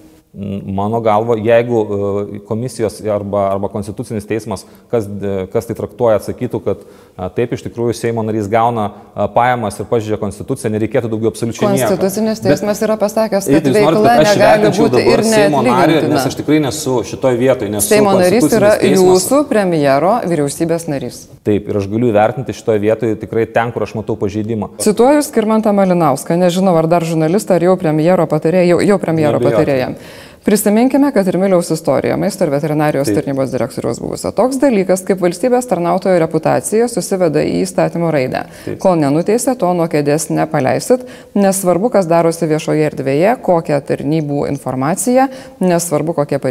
Mano 0.66 1.00
galva, 1.00 1.34
jeigu 1.36 1.80
e, 2.34 2.38
komisijos 2.48 3.02
arba, 3.04 3.50
arba 3.52 3.68
konstitucinis 3.68 4.24
teismas, 4.24 4.62
kas, 4.88 5.04
e, 5.04 5.42
kas 5.52 5.66
tai 5.68 5.74
traktuoja, 5.76 6.22
atsakytų, 6.22 6.60
kad 6.64 6.86
taip 7.36 7.52
iš 7.52 7.66
tikrųjų 7.66 7.92
Seimo 7.92 8.24
narys 8.24 8.48
gauna 8.48 8.86
pajamas 9.34 9.76
ir 9.76 9.88
pažydžia 9.90 10.16
konstituciją, 10.22 10.70
nereikėtų 10.72 11.10
daugiau 11.12 11.34
absoliučiai 11.34 11.74
nieko. 11.74 11.90
Konstitucinis 11.90 12.40
teismas 12.40 12.80
Bet, 12.80 12.86
yra 12.88 12.96
pasakęs, 13.02 13.50
kad 13.52 13.66
tai 13.66 13.74
veikla 13.76 13.92
norit, 13.98 14.08
kad 14.08 14.30
negali 14.30 14.72
būti 14.78 15.04
ir 15.12 15.24
Seimo 15.28 15.60
narį, 15.68 16.00
nes 16.14 16.30
aš 16.30 16.38
tikrai 16.40 16.62
nesu 16.64 16.96
šitoje 17.12 17.40
vietoje. 17.42 17.74
Nesu 17.76 17.92
Seimo 17.92 18.16
narys 18.16 18.48
yra 18.48 18.72
teismas. 18.80 19.04
jūsų 19.04 19.42
premjero 19.52 20.14
vyriausybės 20.32 20.88
narys. 20.88 21.26
Taip, 21.44 21.68
ir 21.68 21.76
aš 21.76 21.90
galiu 21.92 22.08
įvertinti 22.08 22.56
šitoje 22.56 22.80
vietoje 22.80 23.20
tikrai 23.20 23.44
ten, 23.52 23.76
kur 23.76 23.84
aš 23.84 23.96
matau 24.00 24.16
pažeidimą. 24.16 24.72
Cituoju 24.80 25.24
Skirmantą 25.28 25.76
Malinauską, 25.76 26.40
nežinau 26.40 26.78
ar 26.80 26.88
dar 26.88 27.04
žurnalistą, 27.04 27.60
ar 27.60 27.68
jau 27.68 27.76
premjero 27.76 28.28
patarėją, 28.30 28.76
jau, 28.76 28.84
jau 28.94 29.00
premjero 29.02 29.42
patarėją. 29.42 29.94
Prisiminkime, 30.44 31.12
kad 31.14 31.28
ir 31.28 31.38
Miliaus 31.38 31.70
istorija 31.70 32.16
maisto 32.18 32.44
ir 32.44 32.50
veterinarijos 32.50 33.06
Taip. 33.06 33.20
tarnybos 33.20 33.52
direktoriaus 33.52 34.00
buvusio. 34.02 34.32
Toks 34.34 34.58
dalykas 34.58 35.04
kaip 35.06 35.22
valstybės 35.22 35.68
tarnautojo 35.70 36.18
reputacija 36.18 36.88
susiveda 36.90 37.44
į 37.46 37.60
įstatymo 37.62 38.10
raidę. 38.10 38.42
Taip. 38.64 38.80
Kol 38.82 38.98
nenuteisė, 39.04 39.54
to 39.60 39.70
nuo 39.78 39.86
kėdės 39.92 40.32
nepaleisit, 40.34 41.06
nesvarbu, 41.38 41.92
kas 41.94 42.10
darosi 42.10 42.50
viešoje 42.50 42.90
erdvėje, 42.90 43.36
kokią 43.46 43.78
tarnybų 43.86 44.48
informaciją, 44.50 45.30
nesvarbu, 45.62 46.18
kokie, 46.18 46.42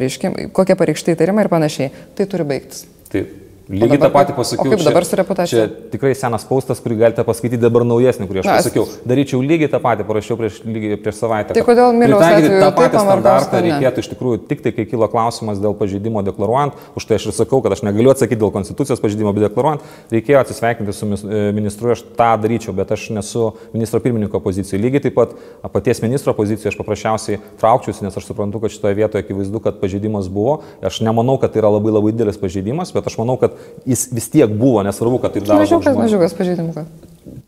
kokie 0.55 0.79
pareikšti 0.79 1.17
įtarimai 1.17 1.43
ir 1.43 1.51
panašiai. 1.51 1.93
Tai 2.15 2.31
turi 2.31 2.47
baigtis. 2.47 2.85
Taip. 3.11 3.40
Lygiai 3.71 3.99
tą 4.01 4.09
patį 4.11 4.35
pasakiau. 4.35 4.73
Kaip 4.73 4.83
dabar 4.83 5.05
su 5.07 5.17
reputacija? 5.19 5.65
Čia 5.67 5.89
tikrai 5.93 6.11
senas 6.17 6.43
paustas, 6.47 6.81
kurį 6.83 6.97
galite 6.99 7.23
paskaityti 7.27 7.61
dabar 7.61 7.85
naujesnį, 7.87 8.27
kurį 8.27 8.41
aš 8.41 8.49
Na, 8.49 8.55
pasakiau. 8.59 8.83
Daryčiau 9.07 9.39
lygiai 9.45 9.69
tą 9.71 9.79
patį, 9.83 10.05
parašiau 10.09 10.37
prieš, 10.39 10.59
lygiai, 10.67 10.97
prieš 11.01 11.21
savaitę. 11.21 11.55
Tai 11.55 11.63
kodėl 11.67 11.95
Miliaus 11.95 12.25
atveju 12.25 12.59
tą 12.61 12.71
patį 12.77 13.03
standartą 13.05 13.61
reikėtų 13.65 14.03
iš 14.03 14.09
tikrųjų 14.11 14.41
tik 14.49 14.63
tai, 14.65 14.73
kai 14.75 14.85
kilo 14.91 15.07
klausimas 15.11 15.61
dėl 15.63 15.75
pažeidimo 15.79 16.23
deklaruojant, 16.27 16.75
už 16.99 17.07
tai 17.07 17.19
aš 17.19 17.29
ir 17.29 17.37
sakau, 17.37 17.61
kad 17.63 17.75
aš 17.77 17.83
negaliu 17.87 18.11
atsakyti 18.11 18.41
dėl 18.41 18.51
konstitucijos 18.55 19.03
pažeidimo, 19.03 19.33
bet 19.37 19.47
deklaruojant, 19.47 19.87
reikėjo 20.11 20.43
atsisveikinti 20.43 20.95
su 20.95 21.07
e, 21.07 21.43
ministru, 21.55 21.93
aš 21.95 22.03
tą 22.19 22.31
daryčiau, 22.43 22.75
bet 22.77 22.91
aš 22.95 23.07
nesu 23.15 23.51
ministro 23.75 24.01
pirmininko 24.03 24.43
pozicijoje. 24.43 24.81
Lygiai 24.83 25.05
taip 25.07 25.17
pat 25.19 25.35
paties 25.71 26.03
ministro 26.03 26.35
pozicijoje 26.37 26.73
aš 26.73 26.79
paprasčiausiai 26.81 27.41
traukčiausi, 27.61 28.05
nes 28.05 28.17
aš 28.17 28.27
suprantu, 28.27 28.63
kad 28.63 28.73
šitoje 28.73 28.97
vietoje 28.97 29.25
akivaizdu, 29.25 29.63
kad 29.63 29.79
pažeidimas 29.81 30.29
buvo. 30.31 30.61
Aš 30.83 31.01
nemanau, 31.05 31.37
kad 31.41 31.53
tai 31.53 31.63
yra 31.63 31.71
labai 31.73 31.93
labai 31.93 32.13
didelis 32.15 32.39
pažeidimas, 32.41 32.93
bet 32.95 33.07
aš 33.07 33.17
manau, 33.21 33.37
kad 33.41 33.55
jis 33.89 34.07
vis 34.13 34.29
tiek 34.33 34.51
buvo, 34.51 34.83
nesvarbu, 34.85 35.21
kad 35.23 35.35
taip 35.35 35.47
daro. 35.47 35.63
Mažiukas, 35.63 35.97
mažiukas 35.97 36.35
pažeidimų. 36.37 36.85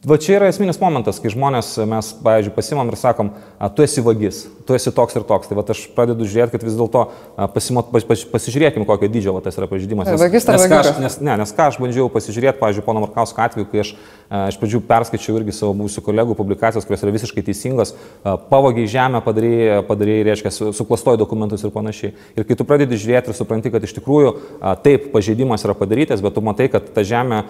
Va 0.05 0.19
čia 0.21 0.35
yra 0.35 0.51
esminis 0.51 0.77
momentas, 0.77 1.17
kai 1.17 1.31
žmonės, 1.33 1.71
mes, 1.89 2.11
pavyzdžiui, 2.21 2.51
pasimam 2.53 2.91
ir 2.91 2.97
sakom, 2.99 3.31
tu 3.73 3.81
esi 3.81 4.03
vagis, 4.05 4.43
tu 4.67 4.75
esi 4.77 4.91
toks 4.93 5.17
ir 5.17 5.23
toks. 5.25 5.49
Tai 5.49 5.57
va 5.57 5.63
aš 5.73 5.87
pradedu 5.95 6.27
žiūrėti, 6.29 6.53
kad 6.53 6.65
vis 6.67 6.75
dėlto 6.77 7.07
pas, 7.55 7.69
pas, 7.89 8.25
pasižiūrėkim, 8.35 8.85
kokio 8.85 9.09
dydžio 9.09 9.33
va, 9.33 9.41
tas 9.41 9.57
yra 9.57 9.65
pažydimas. 9.71 10.11
Nes, 10.11 10.21
vagis 10.21 10.45
nes, 10.45 10.65
ką 10.69 10.81
aš, 10.83 10.91
nes, 11.01 11.17
ne, 11.25 11.37
nes 11.41 11.53
ką 11.57 11.71
aš 11.71 11.79
bandžiau 11.81 12.05
pasižiūrėti, 12.13 12.59
pavyzdžiui, 12.61 12.85
pono 12.85 13.01
Markausko 13.07 13.41
atveju, 13.47 13.69
kai 13.71 13.81
aš 13.81 13.95
iš 14.33 14.59
pradžių 14.61 14.83
perskaičiau 14.85 15.39
irgi 15.39 15.53
savo 15.57 15.73
mūsų 15.77 16.01
kolegų 16.05 16.37
publikacijas, 16.37 16.85
kurios 16.85 17.03
yra 17.05 17.13
visiškai 17.13 17.43
teisingos, 17.45 17.95
pavogiai 18.23 18.89
žemę 18.89 19.21
padarėjai, 19.25 19.81
padarėjai 19.89 20.23
reiškia, 20.29 20.53
suklastoji 20.73 21.21
dokumentus 21.21 21.65
ir 21.65 21.73
panašiai. 21.73 22.13
Ir 22.37 22.47
kai 22.49 22.57
tu 22.57 22.65
pradedi 22.65 22.97
žiūrėti 22.97 23.29
ir 23.29 23.37
supranti, 23.37 23.69
kad 23.73 23.85
iš 23.85 23.93
tikrųjų 23.99 24.31
taip, 24.85 25.11
pažeidimas 25.13 25.65
yra 25.67 25.77
padarytas, 25.77 26.23
bet 26.25 26.33
tu 26.33 26.41
matai, 26.45 26.69
kad 26.73 26.87
ta 26.95 27.05
žemė, 27.05 27.43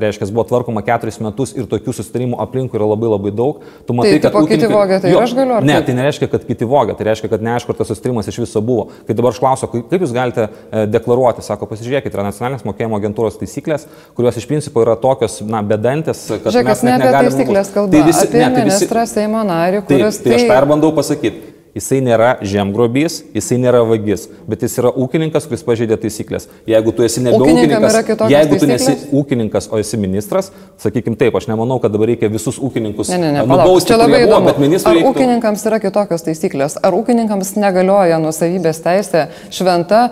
reiškia, 0.00 0.30
buvo 0.32 0.46
tvarkoma 0.48 0.80
keturis 0.86 1.20
metus 1.20 1.21
ir 1.30 1.68
tokių 1.70 1.94
susitarimų 1.96 2.38
aplinkui 2.42 2.78
yra 2.78 2.88
labai 2.90 3.10
labai 3.12 3.32
daug. 3.36 3.62
Tu 3.86 3.96
matai, 3.96 4.14
tai, 4.16 4.20
kad 4.24 4.38
ūkininkai... 4.40 4.58
kiti 4.58 4.72
vogia, 4.72 4.98
tai 5.02 5.12
jo, 5.12 5.20
aš 5.22 5.34
galiu. 5.38 5.58
Ne, 5.68 5.78
tai 5.86 5.96
nereiškia, 5.98 6.28
kad 6.32 6.46
kiti 6.48 6.68
vogia, 6.68 6.96
tai 6.98 7.08
reiškia, 7.10 7.30
kad 7.32 7.44
neaišku, 7.46 7.74
ar 7.74 7.80
tas 7.80 7.92
susitarimas 7.92 8.30
iš 8.32 8.40
viso 8.42 8.62
buvo. 8.64 8.88
Kai 9.08 9.16
dabar 9.18 9.34
aš 9.34 9.40
klausiu, 9.42 9.70
kaip 9.90 10.04
jūs 10.06 10.14
galite 10.16 10.48
e, 10.48 10.84
deklaruoti, 10.90 11.44
sako, 11.46 11.68
pasižiūrėkite, 11.70 12.16
yra 12.16 12.26
nacionalinės 12.28 12.66
mokėjimo 12.68 12.98
agentūros 13.00 13.38
taisyklės, 13.40 13.86
kurios 14.18 14.40
iš 14.40 14.48
principo 14.50 14.84
yra 14.84 14.98
tokios, 15.00 15.40
na, 15.46 15.62
bedantės, 15.66 16.26
kad... 16.32 16.50
Žiūrėk, 16.50 16.84
ne 16.88 16.98
apie 16.98 17.14
taisyklės 17.18 17.72
kalba, 17.74 17.96
tai 17.96 18.04
visi, 18.10 18.26
apie 18.28 18.42
ne, 18.42 18.50
tai 18.50 18.66
visi, 18.66 18.82
ministrą 18.82 19.06
Seimo 19.10 19.46
narį, 19.46 19.86
kuris... 19.88 20.20
Taip, 20.20 20.28
tai, 20.28 20.36
tai 20.36 20.40
aš 20.40 20.48
tą 20.50 20.60
ir 20.62 20.70
bandau 20.74 20.94
pasakyti. 20.96 21.51
Jisai 21.72 22.02
nėra 22.04 22.34
žemgrobys, 22.44 23.22
jisai 23.32 23.56
nėra 23.56 23.78
vagis, 23.88 24.26
bet 24.44 24.60
jis 24.60 24.74
yra 24.82 24.90
ūkininkas, 24.92 25.46
kuris 25.48 25.62
pažeidė 25.64 25.96
taisyklės. 26.02 26.50
Jeigu 26.68 26.92
tu 26.92 27.06
esi 27.06 27.22
nebe 27.24 27.38
ūkininkas, 27.40 27.96
jeigu 28.28 28.58
tu 28.60 28.68
nesi 28.68 28.96
ūkininkas, 29.08 29.70
o 29.72 29.80
esi 29.80 29.96
ministras, 29.96 30.50
sakykim 30.82 31.16
taip, 31.16 31.32
aš 31.40 31.48
nemanau, 31.48 31.78
kad 31.80 31.94
dabar 31.94 32.12
reikia 32.12 32.28
visus 32.32 32.58
ūkininkus 32.60 33.14
ne, 33.14 33.22
ne, 33.22 33.30
ne, 33.38 33.46
nubausti. 33.48 33.88
Čia 33.88 34.02
labai 34.02 34.20
įdomu, 34.26 34.50
bet 34.50 34.60
ministrui. 34.60 34.92
Ar 34.92 34.98
reiktų... 35.00 35.14
ūkininkams 35.14 35.64
yra 35.70 35.80
kitokios 35.86 36.26
taisyklės? 36.28 36.76
Ar 36.84 36.98
ūkininkams 36.98 37.54
negalioja 37.64 38.20
nusavybės 38.20 38.84
teisė 38.84 39.24
šventa, 39.48 40.02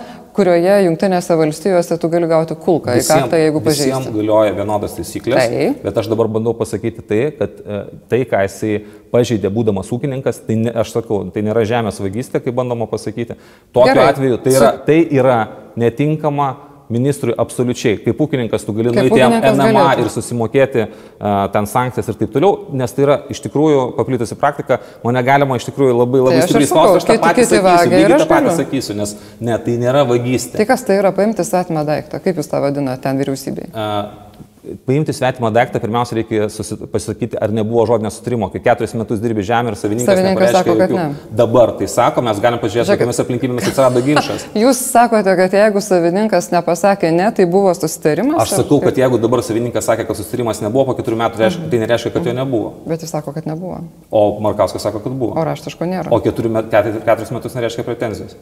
kurioje 0.41 0.77
Junktinėse 0.87 1.37
valstijose 1.37 1.99
tu 2.01 2.11
gali 2.13 2.29
gauti 2.31 2.57
kulką 2.57 2.97
į 2.97 3.05
kartą, 3.05 3.41
jeigu 3.41 3.61
pažeisi. 3.65 3.91
Visiems 3.91 4.15
galioja 4.15 4.55
vienodas 4.57 4.97
taisyklės, 4.97 5.51
tai. 5.53 5.67
bet 5.85 6.01
aš 6.03 6.09
dabar 6.13 6.31
bandau 6.33 6.55
pasakyti 6.57 7.05
tai, 7.05 7.21
kad 7.37 7.61
e, 7.61 7.83
tai, 8.13 8.23
ką 8.31 8.43
jisai 8.47 8.73
pažeidė 9.13 9.53
būdamas 9.53 9.93
ūkininkas, 9.93 10.43
tai 10.47 10.57
ne, 10.63 10.73
aš 10.83 10.95
sakau, 10.97 11.23
tai 11.35 11.45
nėra 11.47 11.67
žemės 11.69 12.01
vagystė, 12.01 12.41
kaip 12.45 12.57
bandoma 12.57 12.89
pasakyti. 12.91 13.37
Tokiu 13.77 13.93
Gerai. 13.93 14.09
atveju 14.15 14.41
tai 14.45 14.57
yra, 14.57 14.73
tai 14.87 14.99
yra 15.21 15.39
netinkama 15.81 16.51
ministrui 16.91 17.35
absoliučiai. 17.39 17.99
Kaip 18.05 18.21
ūkininkas 18.25 18.67
tu 18.67 18.75
gali 18.77 18.93
nueiti 18.95 19.19
jam 19.21 19.35
NMA 19.35 19.71
galėtų. 19.77 20.05
ir 20.05 20.13
susimokėti 20.15 20.85
uh, 20.85 20.93
ten 21.55 21.69
sankcijas 21.71 22.11
ir 22.11 22.19
taip 22.21 22.33
toliau, 22.35 22.71
nes 22.77 22.95
tai 22.97 23.07
yra 23.07 23.19
iš 23.33 23.43
tikrųjų 23.47 23.85
paplitusi 23.99 24.39
praktika, 24.41 24.81
mane 25.05 25.23
galima 25.27 25.59
iš 25.61 25.69
tikrųjų 25.71 25.97
labai 25.97 26.25
labai 26.25 26.41
tai 26.41 26.49
stipriai 26.49 26.71
spausti. 26.71 27.03
Aš 27.03 27.09
tą 27.11 27.19
patį 27.25 27.47
sakysiu, 27.51 27.93
lygiai 27.95 28.23
tą 28.23 28.31
patį 28.31 28.57
sakysiu, 28.63 28.99
nes 29.01 29.15
ne, 29.41 29.59
tai 29.67 29.77
nėra 29.81 30.07
vagystė. 30.09 30.59
Tai 30.61 30.69
kas 30.73 30.87
tai 30.89 30.99
yra 31.01 31.15
paimti 31.17 31.47
svetimą 31.47 31.87
daiktą? 31.89 32.23
Kaip 32.25 32.43
jūs 32.43 32.51
tą 32.51 32.63
vadinate 32.65 33.07
ten 33.07 33.23
vyriausybėje? 33.23 33.71
Uh, 33.71 34.31
Paimti 34.87 35.13
svetimą 35.17 35.49
daiktą, 35.57 35.81
pirmiausia, 35.81 36.19
reikia 36.19 36.49
pasakyti, 36.93 37.39
ar 37.41 37.53
nebuvo 37.53 37.87
žodinio 37.89 38.11
sutrimo. 38.13 38.51
Kai 38.53 38.61
keturis 38.61 38.93
metus 38.99 39.23
dirbi 39.23 39.41
žemę 39.47 39.73
ir 39.73 39.79
savininkas, 39.81 40.13
savininkas 40.13 40.53
sako, 40.53 40.75
kad 40.77 40.93
ne. 40.93 41.07
Dabar 41.33 41.73
tai 41.79 41.89
sako, 41.89 42.25
mes 42.27 42.43
galim 42.45 42.61
pažiūrėti, 42.61 42.93
kokiamis 42.93 43.23
aplinkybėmis 43.25 43.71
atsirado 43.71 44.05
ginčas. 44.05 44.45
Jūs 44.63 44.83
sakote, 44.93 45.33
kad 45.41 45.57
jeigu 45.57 45.81
savininkas 45.85 46.51
nepasakė 46.53 47.09
ne, 47.17 47.31
tai 47.37 47.49
buvo 47.49 47.73
susitarimas? 47.79 48.37
Aš 48.45 48.59
sakau, 48.61 48.83
kad 48.85 49.01
jeigu 49.01 49.23
dabar 49.23 49.41
savininkas 49.47 49.89
sakė, 49.89 50.05
kad 50.11 50.21
susitarimas 50.21 50.61
nebuvo, 50.61 50.91
po 50.91 50.99
keturių 51.01 51.23
metų 51.25 51.45
reiškia, 51.47 51.69
tai 51.73 51.85
nereiškia, 51.87 52.17
kad 52.19 52.29
jo 52.29 52.37
nebuvo. 52.37 52.75
Bet 52.91 53.07
jis 53.07 53.17
sako, 53.17 53.33
kad 53.37 53.49
nebuvo. 53.49 53.81
O 54.13 54.27
Markauskas 54.45 54.85
sako, 54.85 55.01
kad 55.07 55.17
buvo. 55.17 55.41
O 55.41 55.49
raštiško 55.49 55.89
nėra. 55.89 56.13
O 56.13 56.21
keturis 56.21 57.33
metus 57.33 57.57
nereiškia 57.57 57.89
pretenzijos. 57.89 58.37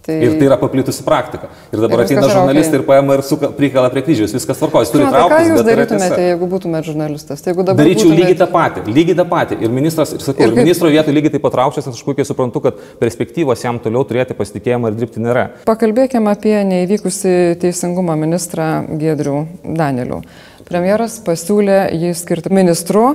Tai... 0.00 0.14
Ir 0.16 0.38
tai 0.40 0.46
yra 0.48 0.56
paplitusi 0.56 1.02
praktika. 1.04 1.50
Ir 1.74 1.82
dabar 1.82 2.00
ir 2.00 2.06
ateina 2.06 2.22
žurnalistai 2.24 2.72
okay. 2.72 2.80
ir 2.80 2.84
paima 2.88 3.16
ir 3.18 3.22
suka, 3.26 3.50
prikala 3.52 3.90
prie 3.92 4.00
kryžiaus, 4.06 4.32
viskas 4.32 4.56
tvarkoja, 4.56 4.86
jis 4.86 4.92
turi 4.94 5.04
trauktis. 5.04 5.34
Ką 5.34 5.50
jūs 5.50 5.66
darytumėte, 5.66 6.20
jeigu 6.24 6.48
būtumėte 6.54 6.88
žurnalistas? 6.88 7.44
Tai 7.44 7.52
Daryčiau 7.58 8.08
būtumėte... 8.08 8.16
lygiai 8.22 8.38
tą 8.40 8.46
patį, 8.54 8.84
lygiai 8.96 9.18
tą 9.18 9.26
patį. 9.28 9.58
Ir 9.60 9.74
ministras, 9.76 10.14
ir 10.16 10.24
sakau, 10.24 10.46
ir, 10.46 10.54
kaip... 10.54 10.56
ir 10.56 10.64
ministro 10.64 10.92
vietoj 10.94 11.16
lygiai 11.18 11.34
taip 11.34 11.44
pat 11.44 11.56
traukčias, 11.58 11.90
aš 11.92 12.00
puikiai 12.06 12.28
suprantu, 12.28 12.62
kad 12.64 12.80
perspektyvos 13.02 13.66
jam 13.66 13.82
toliau 13.84 14.06
turėti 14.08 14.38
pasitikėjimą 14.38 14.88
ir 14.88 14.96
dirbti 15.02 15.20
nėra. 15.26 15.44
Pakalbėkime 15.68 16.32
apie 16.32 16.56
neįvykusi 16.70 17.34
teisingumo 17.60 18.16
ministrą 18.24 18.70
Gedrių 19.04 19.44
Danielių. 19.68 20.22
Premjeras 20.70 21.20
pasiūlė 21.26 21.90
jį 21.98 22.14
skirti 22.14 22.52
ministru, 22.54 23.08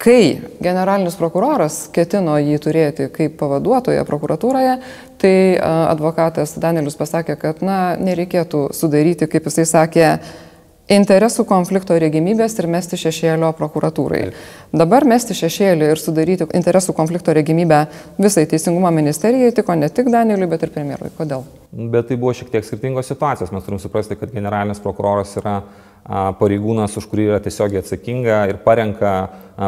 kai 0.00 0.38
generalinis 0.64 1.16
prokuroras 1.18 1.86
ketino 1.94 2.38
jį 2.40 2.56
turėti 2.64 3.08
kaip 3.12 3.36
pavaduotoją 3.40 4.04
prokuratūroje, 4.08 4.78
tai 5.20 5.36
advokatas 5.62 6.56
Danielius 6.60 6.98
pasakė, 6.98 7.38
kad 7.40 7.62
na, 7.64 7.78
nereikėtų 8.00 8.68
sudaryti, 8.76 9.28
kaip 9.30 9.48
jisai 9.48 9.64
sakė, 9.68 10.10
interesų 10.92 11.44
konflikto 11.48 11.96
regimybės 11.98 12.54
ir 12.60 12.68
mesti 12.70 12.98
šešėlio 13.00 13.50
prokuratūrai. 13.58 14.28
Dabar 14.76 15.06
mesti 15.08 15.34
šešėlį 15.34 15.90
ir 15.92 16.00
sudaryti 16.00 16.46
interesų 16.54 16.94
konflikto 16.96 17.34
regimybę 17.34 17.84
visai 18.22 18.46
Teisingumo 18.46 18.92
ministerijai 18.94 19.54
tiko 19.56 19.74
ne 19.74 19.90
tik 19.90 20.10
Danieliui, 20.14 20.50
bet 20.52 20.62
ir 20.62 20.74
premjerui. 20.74 21.10
Kodėl? 21.18 21.42
Bet 21.72 22.08
tai 22.10 22.20
buvo 22.20 22.34
šiek 22.36 22.52
tiek 22.52 22.66
skirtingos 22.66 23.10
situacijos. 23.10 23.50
Mes 23.54 23.66
turim 23.66 23.82
suprasti, 23.82 24.18
kad 24.20 24.32
generalinis 24.34 24.82
prokuroras 24.82 25.34
yra 25.40 25.58
pareigūnas, 26.06 26.94
už 27.00 27.08
kurį 27.10 27.30
yra 27.32 27.40
tiesiogiai 27.42 27.82
atsakinga 27.82 28.44
ir 28.52 28.60
parenka 28.62 29.14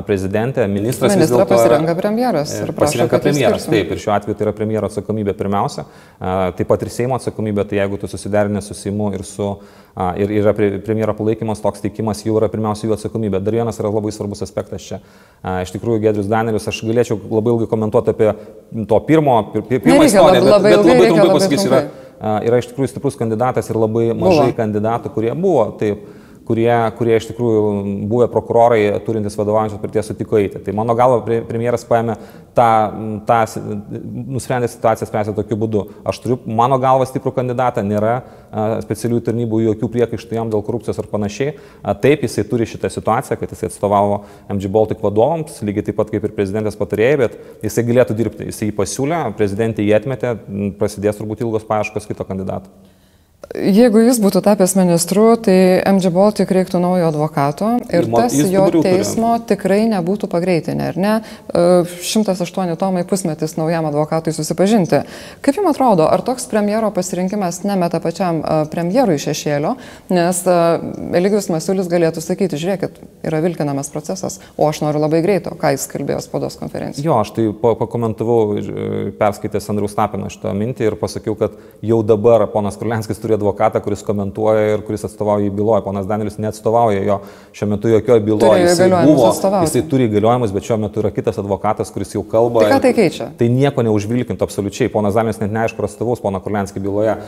prezidentė, 0.07 0.67
ministras. 0.71 1.17
Ministrą 1.17 1.47
pasirenka 1.49 1.95
premjeras. 1.99 2.53
Ir 2.63 2.71
pasirenka 2.77 3.19
premjeras, 3.25 3.67
taip, 3.67 3.91
ir 3.91 4.03
šiuo 4.03 4.13
atveju 4.15 4.37
tai 4.39 4.47
yra 4.47 4.53
premjero 4.55 4.91
atsakomybė 4.91 5.35
pirmiausia, 5.39 5.87
taip 6.59 6.69
pat 6.69 6.85
ir 6.85 6.93
Seimo 6.95 7.17
atsakomybė, 7.19 7.65
tai 7.71 7.81
jeigu 7.81 7.99
tu 7.99 8.11
susiderinė 8.11 8.63
su 8.63 8.77
Seimu 8.77 9.11
ir 9.17 9.25
su 9.27 9.51
ir 10.21 10.31
yra 10.39 10.53
premjero 10.55 11.15
palaikymas, 11.19 11.63
toks 11.63 11.83
teikimas 11.83 12.21
jau 12.23 12.37
yra 12.39 12.51
pirmiausia 12.53 12.87
jų 12.87 12.95
atsakomybė. 12.95 13.41
Dar 13.43 13.57
vienas 13.57 13.81
yra 13.83 13.91
labai 13.91 14.13
svarbus 14.15 14.45
aspektas 14.47 14.85
čia. 14.85 15.01
Iš 15.65 15.73
tikrųjų, 15.75 16.03
Gedrius 16.05 16.29
Danelius, 16.31 16.69
aš 16.71 16.85
galėčiau 16.87 17.19
labai 17.33 17.57
ilgai 17.57 17.71
komentuoti 17.73 18.15
apie 18.15 18.31
to 18.87 19.01
pirmo, 19.09 19.41
pirmą 19.57 20.05
istoriją, 20.07 20.45
bet, 20.45 20.53
labai, 20.53 20.71
bet 20.77 20.87
labai 20.87 21.09
trumpai 21.09 21.33
pasakysiu, 21.33 21.73
yra, 21.73 21.83
yra 22.47 22.63
iš 22.63 22.71
tikrųjų 22.71 22.93
stiprus 22.93 23.19
kandidatas 23.19 23.73
ir 23.73 23.81
labai 23.81 24.13
mažai 24.13 24.53
buvo. 24.53 24.57
kandidatų, 24.61 25.15
kurie 25.17 25.35
buvo. 25.35 25.67
Taip, 25.83 26.07
kurie, 26.49 26.73
kurie 26.99 27.17
iš 27.19 27.29
tikrųjų 27.31 27.63
buvę 28.09 28.29
prokurorai 28.33 28.81
turintys 29.07 29.37
vadovaujančios 29.39 29.81
parties 29.83 30.09
sutiko 30.09 30.39
eiti. 30.41 30.63
Tai 30.65 30.75
mano 30.77 30.97
galva 30.99 31.21
premjeras 31.23 31.85
paėmė 31.89 32.17
tą, 32.57 32.69
tą 33.29 33.39
nusprendė 34.33 34.71
situaciją 34.73 35.09
spręsti 35.11 35.37
tokiu 35.37 35.59
būdu. 35.61 35.85
Aš 36.09 36.23
turiu 36.25 36.39
mano 36.59 36.81
galva 36.83 37.07
stiprų 37.09 37.35
kandidatą, 37.37 37.85
nėra 37.87 38.17
specialiųjų 38.85 39.27
tarnybų 39.29 39.63
jokių 39.67 39.93
priekaištų 39.97 40.39
jam 40.41 40.53
dėl 40.53 40.65
korupcijos 40.67 41.01
ar 41.03 41.11
panašiai. 41.13 41.55
Taip, 42.03 42.25
jisai 42.27 42.47
turi 42.49 42.69
šitą 42.69 42.91
situaciją, 42.93 43.39
kad 43.41 43.55
jisai 43.55 43.69
atstovavo 43.71 44.23
MG 44.49 44.73
Baltic 44.73 45.05
vadovams, 45.05 45.61
lygiai 45.65 45.91
taip 45.91 46.01
pat 46.01 46.13
kaip 46.13 46.25
ir 46.25 46.37
prezidentės 46.37 46.79
patarėjai, 46.81 47.23
bet 47.25 47.41
jisai 47.67 47.87
galėtų 47.91 48.17
dirbti. 48.19 48.49
Jisai 48.49 48.71
jį 48.71 48.79
pasiūlė, 48.79 49.25
prezidentė 49.39 49.85
jį 49.85 49.97
atmetė, 50.01 50.37
prasidės 50.81 51.21
turbūt 51.21 51.45
ilgos 51.45 51.69
paieškos 51.69 52.09
kito 52.09 52.27
kandidato. 52.29 52.73
Jeigu 53.57 54.03
jis 54.03 54.19
būtų 54.21 54.43
tapęs 54.45 54.75
ministru, 54.77 55.23
tai 55.41 55.81
MG 55.89 56.11
Baltic 56.13 56.51
reiktų 56.53 56.83
naujo 56.83 57.07
advokato 57.09 57.71
ir 57.89 58.05
tas 58.13 58.35
jo 58.37 58.65
teismo 58.85 59.31
tikrai 59.41 59.87
nebūtų 59.89 60.29
pagreitinę, 60.29 60.91
ar 60.93 60.99
ne? 61.01 61.13
108 61.57 62.75
e, 62.75 62.77
tomai 62.77 63.07
pusmetis 63.09 63.57
naujam 63.57 63.89
advokatui 63.89 64.35
susipažinti. 64.37 65.01
Kaip 65.41 65.61
jums 65.61 65.71
atrodo, 65.71 66.05
ar 66.11 66.21
toks 66.27 66.45
premjero 66.51 66.91
pasirinkimas 66.93 67.63
nemeta 67.65 68.03
pačiam 68.05 68.43
e, 68.43 68.59
premjerui 68.69 69.17
šešėlio, 69.23 69.73
nes 70.13 70.43
e, 70.45 70.59
Eligijus 71.17 71.49
Masiulis 71.55 71.89
galėtų 71.89 72.21
sakyti, 72.25 72.61
žiūrėkit, 72.61 73.01
yra 73.31 73.41
vilkinamas 73.47 73.89
procesas, 73.95 74.43
o 74.59 74.69
aš 74.69 74.83
noriu 74.85 75.01
labai 75.01 75.23
greito, 75.25 75.55
ką 75.57 75.73
jis 75.73 75.89
kalbėjo 75.95 76.21
spaudos 76.27 76.61
konferencijoje. 76.61 77.07
Jo, 77.09 77.23
aš 77.25 77.33
tai 77.39 77.49
pakomentavau, 77.65 78.59
perskaitęs 79.19 79.73
Andrius 79.73 79.97
Tapino 79.97 80.29
šitą 80.29 80.53
mintį 80.59 80.91
ir 80.91 81.01
pasakiau, 81.01 81.39
kad 81.39 81.57
jau 81.81 82.03
dabar 82.05 82.45
ponas 82.53 82.77
Kurlenskis 82.77 83.19
turi 83.23 83.28
advokatą, 83.37 83.83
kuris 83.85 84.05
komentuoja 84.07 84.75
ir 84.75 84.85
kuris 84.87 85.05
atstovauja 85.09 85.51
į 85.51 85.53
byloje. 85.59 85.85
Ponas 85.85 86.09
Danielis 86.09 86.39
neatstovauja 86.41 87.03
jo 87.05 87.19
šiuo 87.53 87.69
metu 87.75 87.93
jokioje 87.93 88.25
byloje. 88.25 88.65
Jisai, 88.65 88.89
buvo, 89.05 89.29
jisai 89.67 89.85
turi 89.91 90.09
įgaliojimus, 90.09 90.55
bet 90.55 90.69
šiuo 90.69 90.79
metu 90.85 91.03
yra 91.03 91.13
kitas 91.15 91.41
advokatas, 91.43 91.93
kuris 91.95 92.15
jau 92.17 92.25
kalba. 92.27 92.65
Tai 92.65 92.77
ką 92.77 92.81
tai 92.87 92.95
keičia? 92.97 93.31
Tai 93.39 93.51
nieko 93.53 93.85
neužvilkintų 93.87 94.49
absoliučiai. 94.49 94.93
Ponas 94.93 95.19
Danielis 95.19 95.43
net 95.43 95.53
neaišku, 95.55 95.83
ar 95.83 95.89
atstovaus 95.91 96.23
poną 96.25 96.41
Kurlenskį 96.45 96.85
byloje. 96.85 97.19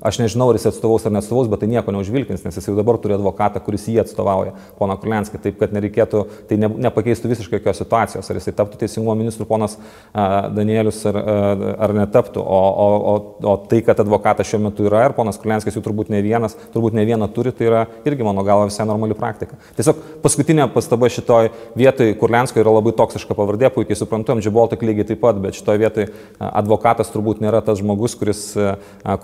Aš 0.00 0.16
nežinau, 0.22 0.50
ar 0.50 0.56
jis 0.56 0.68
atstovaus 0.70 1.04
ar 1.06 1.12
neatstovaus, 1.12 1.48
bet 1.52 1.60
tai 1.60 1.68
nieko 1.68 1.92
neužvilkins, 1.92 2.44
nes 2.46 2.56
jis 2.56 2.68
jau 2.70 2.76
dabar 2.78 2.96
turi 3.02 3.16
advokatą, 3.16 3.60
kuris 3.64 3.84
jį 3.90 4.00
atstovauja, 4.04 4.54
poną 4.78 4.96
Kurlenskį. 5.00 5.40
Taip, 5.44 5.58
kad 5.60 5.74
nereikėtų, 5.76 6.22
tai 6.48 6.56
ne, 6.60 6.70
nepakeistų 6.86 7.32
visiškai 7.32 7.60
jokios 7.60 7.80
situacijos, 7.82 8.30
ar 8.30 8.40
jisai 8.40 8.54
taptų 8.56 8.80
teisingumo 8.80 9.16
ministru 9.18 9.46
ponas 9.48 9.76
uh, 9.76 10.48
Danielius 10.56 11.02
ar, 11.10 11.20
uh, 11.20 11.64
ar 11.86 11.94
netaptų. 11.96 12.40
O, 12.40 12.60
o, 12.84 12.88
o, 13.12 13.14
o 13.52 13.56
tai, 13.70 13.82
kad 13.86 14.00
advokatas 14.00 14.48
šiuo 14.50 14.62
metu 14.68 14.88
yra, 14.88 14.99
yra 15.00 15.08
ir 15.10 15.16
ponas 15.16 15.40
Kulianskis 15.40 15.78
jų 15.78 15.82
turbūt 15.88 16.12
ne 16.12 16.20
vienas, 16.24 16.56
turbūt 16.74 16.94
ne 16.96 17.06
vieną 17.08 17.30
turi, 17.34 17.52
tai 17.56 17.68
yra 17.70 17.82
irgi 18.04 18.26
mano 18.26 18.44
galva 18.46 18.68
visai 18.68 18.86
normali 18.88 19.16
praktika. 19.18 19.56
Tiesiog 19.78 20.04
paskutinė 20.24 20.68
pastaba 20.74 21.08
šitoj 21.10 21.50
vietoj 21.80 22.14
Kulianskio 22.20 22.60
yra 22.62 22.76
labai 22.76 22.92
toksiška 22.98 23.36
pavardė, 23.38 23.72
puikiai 23.74 23.98
suprantu, 23.98 24.36
MG-Baltic 24.36 24.84
lygiai 24.84 25.08
taip 25.08 25.22
pat, 25.24 25.40
bet 25.40 25.56
šitoje 25.58 25.80
vietoje 25.80 26.10
advokatas 26.38 27.12
turbūt 27.14 27.40
nėra 27.40 27.64
tas 27.64 27.80
žmogus, 27.80 28.18
kuris, 28.20 28.44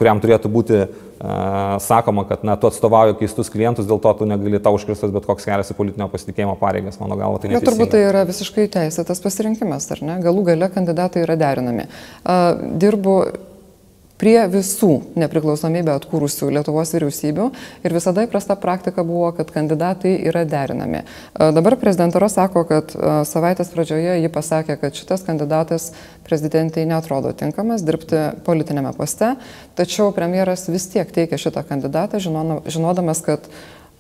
kuriam 0.01 0.23
turėtų 0.25 0.53
būti 0.53 0.87
sakoma, 1.81 2.27
kad 2.29 2.45
na, 2.45 2.57
tu 2.61 2.69
atstovauji 2.69 3.17
keistus 3.21 3.49
klientus, 3.53 3.89
dėl 3.89 4.01
to 4.03 4.13
tu 4.19 4.29
negali 4.29 4.61
tau 4.61 4.77
užkristas 4.77 5.13
bet 5.15 5.25
koks 5.29 5.49
kelias 5.49 5.73
į 5.73 5.77
politinio 5.79 6.11
pasitikėjimo 6.13 6.57
pareigas, 6.61 7.01
mano 7.01 7.17
galva. 7.17 7.41
Tai 7.41 7.53
Na, 7.55 7.63
turbūt 7.65 7.95
tai 7.95 8.05
yra 8.11 8.27
visiškai 8.29 8.69
teisėtas 8.73 9.23
pasirinkimas, 9.25 9.89
ar 9.97 10.05
ne? 10.05 10.19
Galų 10.25 10.45
gale 10.51 10.69
kandidatai 10.73 11.25
yra 11.25 11.39
derinami. 11.41 11.89
Dirbu 12.85 13.17
prie 14.21 14.39
visų 14.51 14.93
nepriklausomybę 15.19 15.95
atkūrusių 15.97 16.49
Lietuvos 16.57 16.93
vyriausybių 16.97 17.47
ir 17.85 17.95
visada 17.97 18.25
įprasta 18.27 18.57
praktika 18.61 19.05
buvo, 19.07 19.29
kad 19.37 19.51
kandidatai 19.53 20.15
yra 20.29 20.45
derinami. 20.49 21.05
Dabar 21.37 21.77
prezidentūra 21.81 22.31
sako, 22.33 22.65
kad 22.69 22.95
savaitės 23.29 23.73
pradžioje 23.75 24.19
ji 24.23 24.33
pasakė, 24.33 24.79
kad 24.81 24.97
šitas 24.97 25.25
kandidatas 25.27 25.91
prezidentai 26.27 26.87
netrodo 26.89 27.33
tinkamas 27.37 27.85
dirbti 27.87 28.23
politinėme 28.47 28.95
poste, 28.97 29.35
tačiau 29.79 30.13
premjeras 30.17 30.67
vis 30.73 30.89
tiek 30.93 31.13
teikia 31.13 31.41
šitą 31.41 31.67
kandidatą, 31.69 32.21
žinodamas, 32.21 33.23
kad 33.27 33.51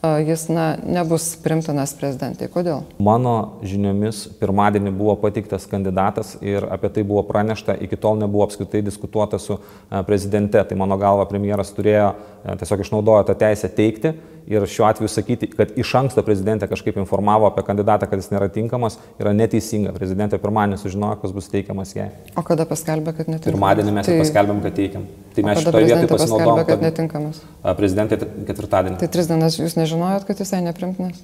jis 0.02 0.46
na, 0.48 0.66
nebus 0.86 1.28
primtinas 1.42 1.94
prezidentai. 1.98 2.48
Kodėl? 2.52 2.84
Mano 3.02 3.58
žiniomis 3.66 4.26
pirmadienį 4.40 4.92
buvo 4.96 5.16
patiktas 5.20 5.66
kandidatas 5.70 6.36
ir 6.44 6.66
apie 6.70 6.92
tai 6.92 7.04
buvo 7.06 7.24
pranešta, 7.26 7.76
iki 7.80 7.98
tol 8.00 8.18
nebuvo 8.20 8.46
apskritai 8.46 8.84
diskutuota 8.86 9.40
su 9.42 9.58
prezidente. 10.06 10.62
Tai 10.62 10.78
mano 10.78 10.98
galva 11.00 11.26
premjeras 11.30 11.74
turėjo 11.76 12.14
tiesiog 12.60 12.86
išnaudojo 12.86 13.26
tą 13.26 13.38
teisę 13.46 13.72
teikti 13.72 14.14
ir 14.46 14.66
šiuo 14.70 14.86
atveju 14.86 15.10
sakyti, 15.10 15.48
kad 15.50 15.72
iš 15.78 15.92
anksto 15.98 16.22
prezidentė 16.26 16.68
kažkaip 16.70 16.98
informavo 17.00 17.48
apie 17.48 17.64
kandidatą, 17.66 18.06
kad 18.10 18.20
jis 18.20 18.30
nėra 18.30 18.48
tinkamas, 18.52 18.98
yra 19.20 19.32
neteisinga. 19.34 19.94
Prezidentė 19.96 20.38
pirmadienį 20.42 20.78
sužinojo, 20.80 21.18
kas 21.22 21.34
bus 21.34 21.50
teikiamas 21.50 21.94
jai. 21.96 22.08
O 22.38 22.44
kada 22.46 22.66
paskelbė, 22.68 23.16
kad 23.16 23.30
netinkamas? 23.30 23.48
Pirmadienį 23.50 23.96
mes 23.98 24.10
tai... 24.10 24.18
paskelbėm, 24.22 24.62
kad 24.64 24.76
teikiam. 24.78 25.08
Tai 25.36 25.44
mes 25.44 25.60
šitoje 25.60 25.88
vietoje 25.90 26.10
pasinaudojom, 26.12 26.60
kad, 26.62 26.68
kad 26.70 26.84
netinkamas. 26.86 27.40
Prezidentė 27.76 28.20
ketvirtadienį. 28.22 29.00
Tai 29.02 29.10
tris 29.12 29.28
dienas 29.28 29.58
jūs 29.58 29.76
nežinojot, 29.86 30.26
kad 30.26 30.42
jisai 30.42 30.60
neprimtinas? 30.66 31.22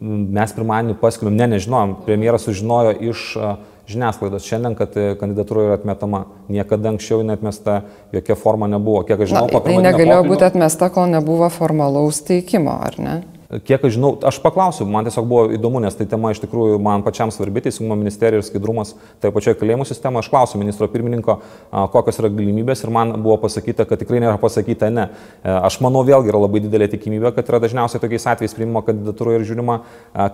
Mes 0.00 0.52
pirmadienį 0.54 0.96
paskelbėm, 1.00 1.36
ne, 1.38 1.54
nežinojom. 1.56 1.94
Premjeras 2.06 2.46
sužinojo 2.46 2.94
iš 3.10 3.28
žiniasklaidos 3.88 4.46
šiandien, 4.48 4.74
kad 4.78 4.96
e, 4.96 5.12
kandidatūra 5.20 5.66
yra 5.66 5.76
atmetama. 5.78 6.24
Niekada 6.52 6.94
anksčiau 6.94 7.24
neatmesta, 7.26 7.82
jokia 8.14 8.36
forma 8.38 8.68
nebuvo. 8.70 9.02
Kiek 9.04 9.20
aš 9.20 9.32
žinau, 9.32 9.46
Na, 9.50 9.60
tai 9.64 9.76
negalėjo 9.84 10.22
būti 10.28 10.46
atmesta, 10.46 10.88
kol 10.94 11.10
nebuvo 11.12 11.50
formalaus 11.52 12.22
teikimo, 12.24 12.78
ar 12.86 12.96
ne? 13.00 13.16
Kiek 13.52 13.82
aš 13.84 13.92
žinau, 13.98 14.14
aš 14.24 14.38
paklausiu, 14.40 14.86
man 14.88 15.04
tiesiog 15.04 15.26
buvo 15.28 15.42
įdomu, 15.52 15.80
nes 15.84 15.94
tai 15.94 16.06
tema 16.08 16.30
iš 16.32 16.40
tikrųjų 16.42 16.78
man 16.82 17.02
pačiam 17.04 17.28
svarbi, 17.34 17.60
teisingumo 17.64 17.98
ministerija 18.00 18.40
ir 18.40 18.46
skaidrumas 18.46 18.94
tai 19.20 19.30
pačioje 19.34 19.58
kalėjimų 19.60 19.84
sistemoje. 19.88 20.24
Aš 20.24 20.30
klausiu 20.32 20.60
ministro 20.62 20.88
pirmininko, 20.88 21.36
kokios 21.92 22.20
yra 22.22 22.30
galimybės 22.32 22.86
ir 22.86 22.92
man 22.94 23.12
buvo 23.20 23.36
pasakyta, 23.42 23.84
kad 23.90 24.00
tikrai 24.00 24.22
nėra 24.24 24.38
pasakyta 24.40 24.88
ne. 24.94 25.10
E, 25.44 25.52
aš 25.52 25.76
manau, 25.84 26.00
vėlgi 26.08 26.32
yra 26.32 26.40
labai 26.40 26.62
didelė 26.64 26.88
tikimybė, 26.94 27.34
kad 27.36 27.52
yra 27.52 27.60
dažniausiai 27.66 28.00
tokiais 28.02 28.26
atvejais 28.32 28.56
priimimo 28.56 28.80
kandidatūra 28.86 29.36
ir 29.36 29.44
žiūrima, 29.50 29.78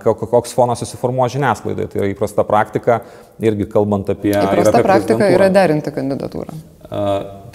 koks 0.06 0.54
fonas 0.54 0.84
susiformuoja 0.84 1.34
žiniasklaidai. 1.34 1.90
Tai 1.90 2.04
yra 2.04 2.12
įprasta 2.14 2.46
praktika, 2.46 3.02
irgi 3.42 3.66
kalbant 3.74 4.14
apie... 4.14 4.36
Įprasta 4.38 4.78
apie 4.78 4.86
praktika 4.86 5.34
yra 5.34 5.50
derinti 5.52 5.92
kandidatūrą. 5.98 6.56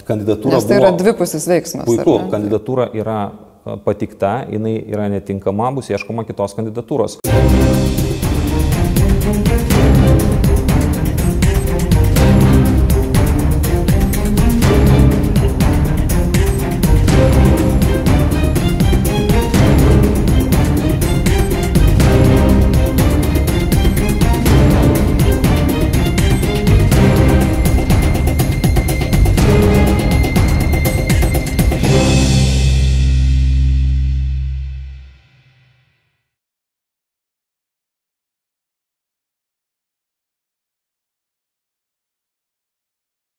Kandidatūra. 0.06 0.54
Nes 0.54 0.68
tai 0.68 0.76
buvo, 0.78 0.84
yra 0.84 0.94
dvipusis 1.00 1.48
veiksmas. 1.50 1.88
Puiku, 1.88 2.20
kandidatūra 2.30 2.92
yra 2.94 3.18
patikta, 3.84 4.38
jinai 4.52 4.78
yra 4.86 5.08
netinkama, 5.12 5.72
bus 5.74 5.90
ieškoma 5.90 6.26
kitos 6.28 6.54
kandidatūros. 6.58 7.20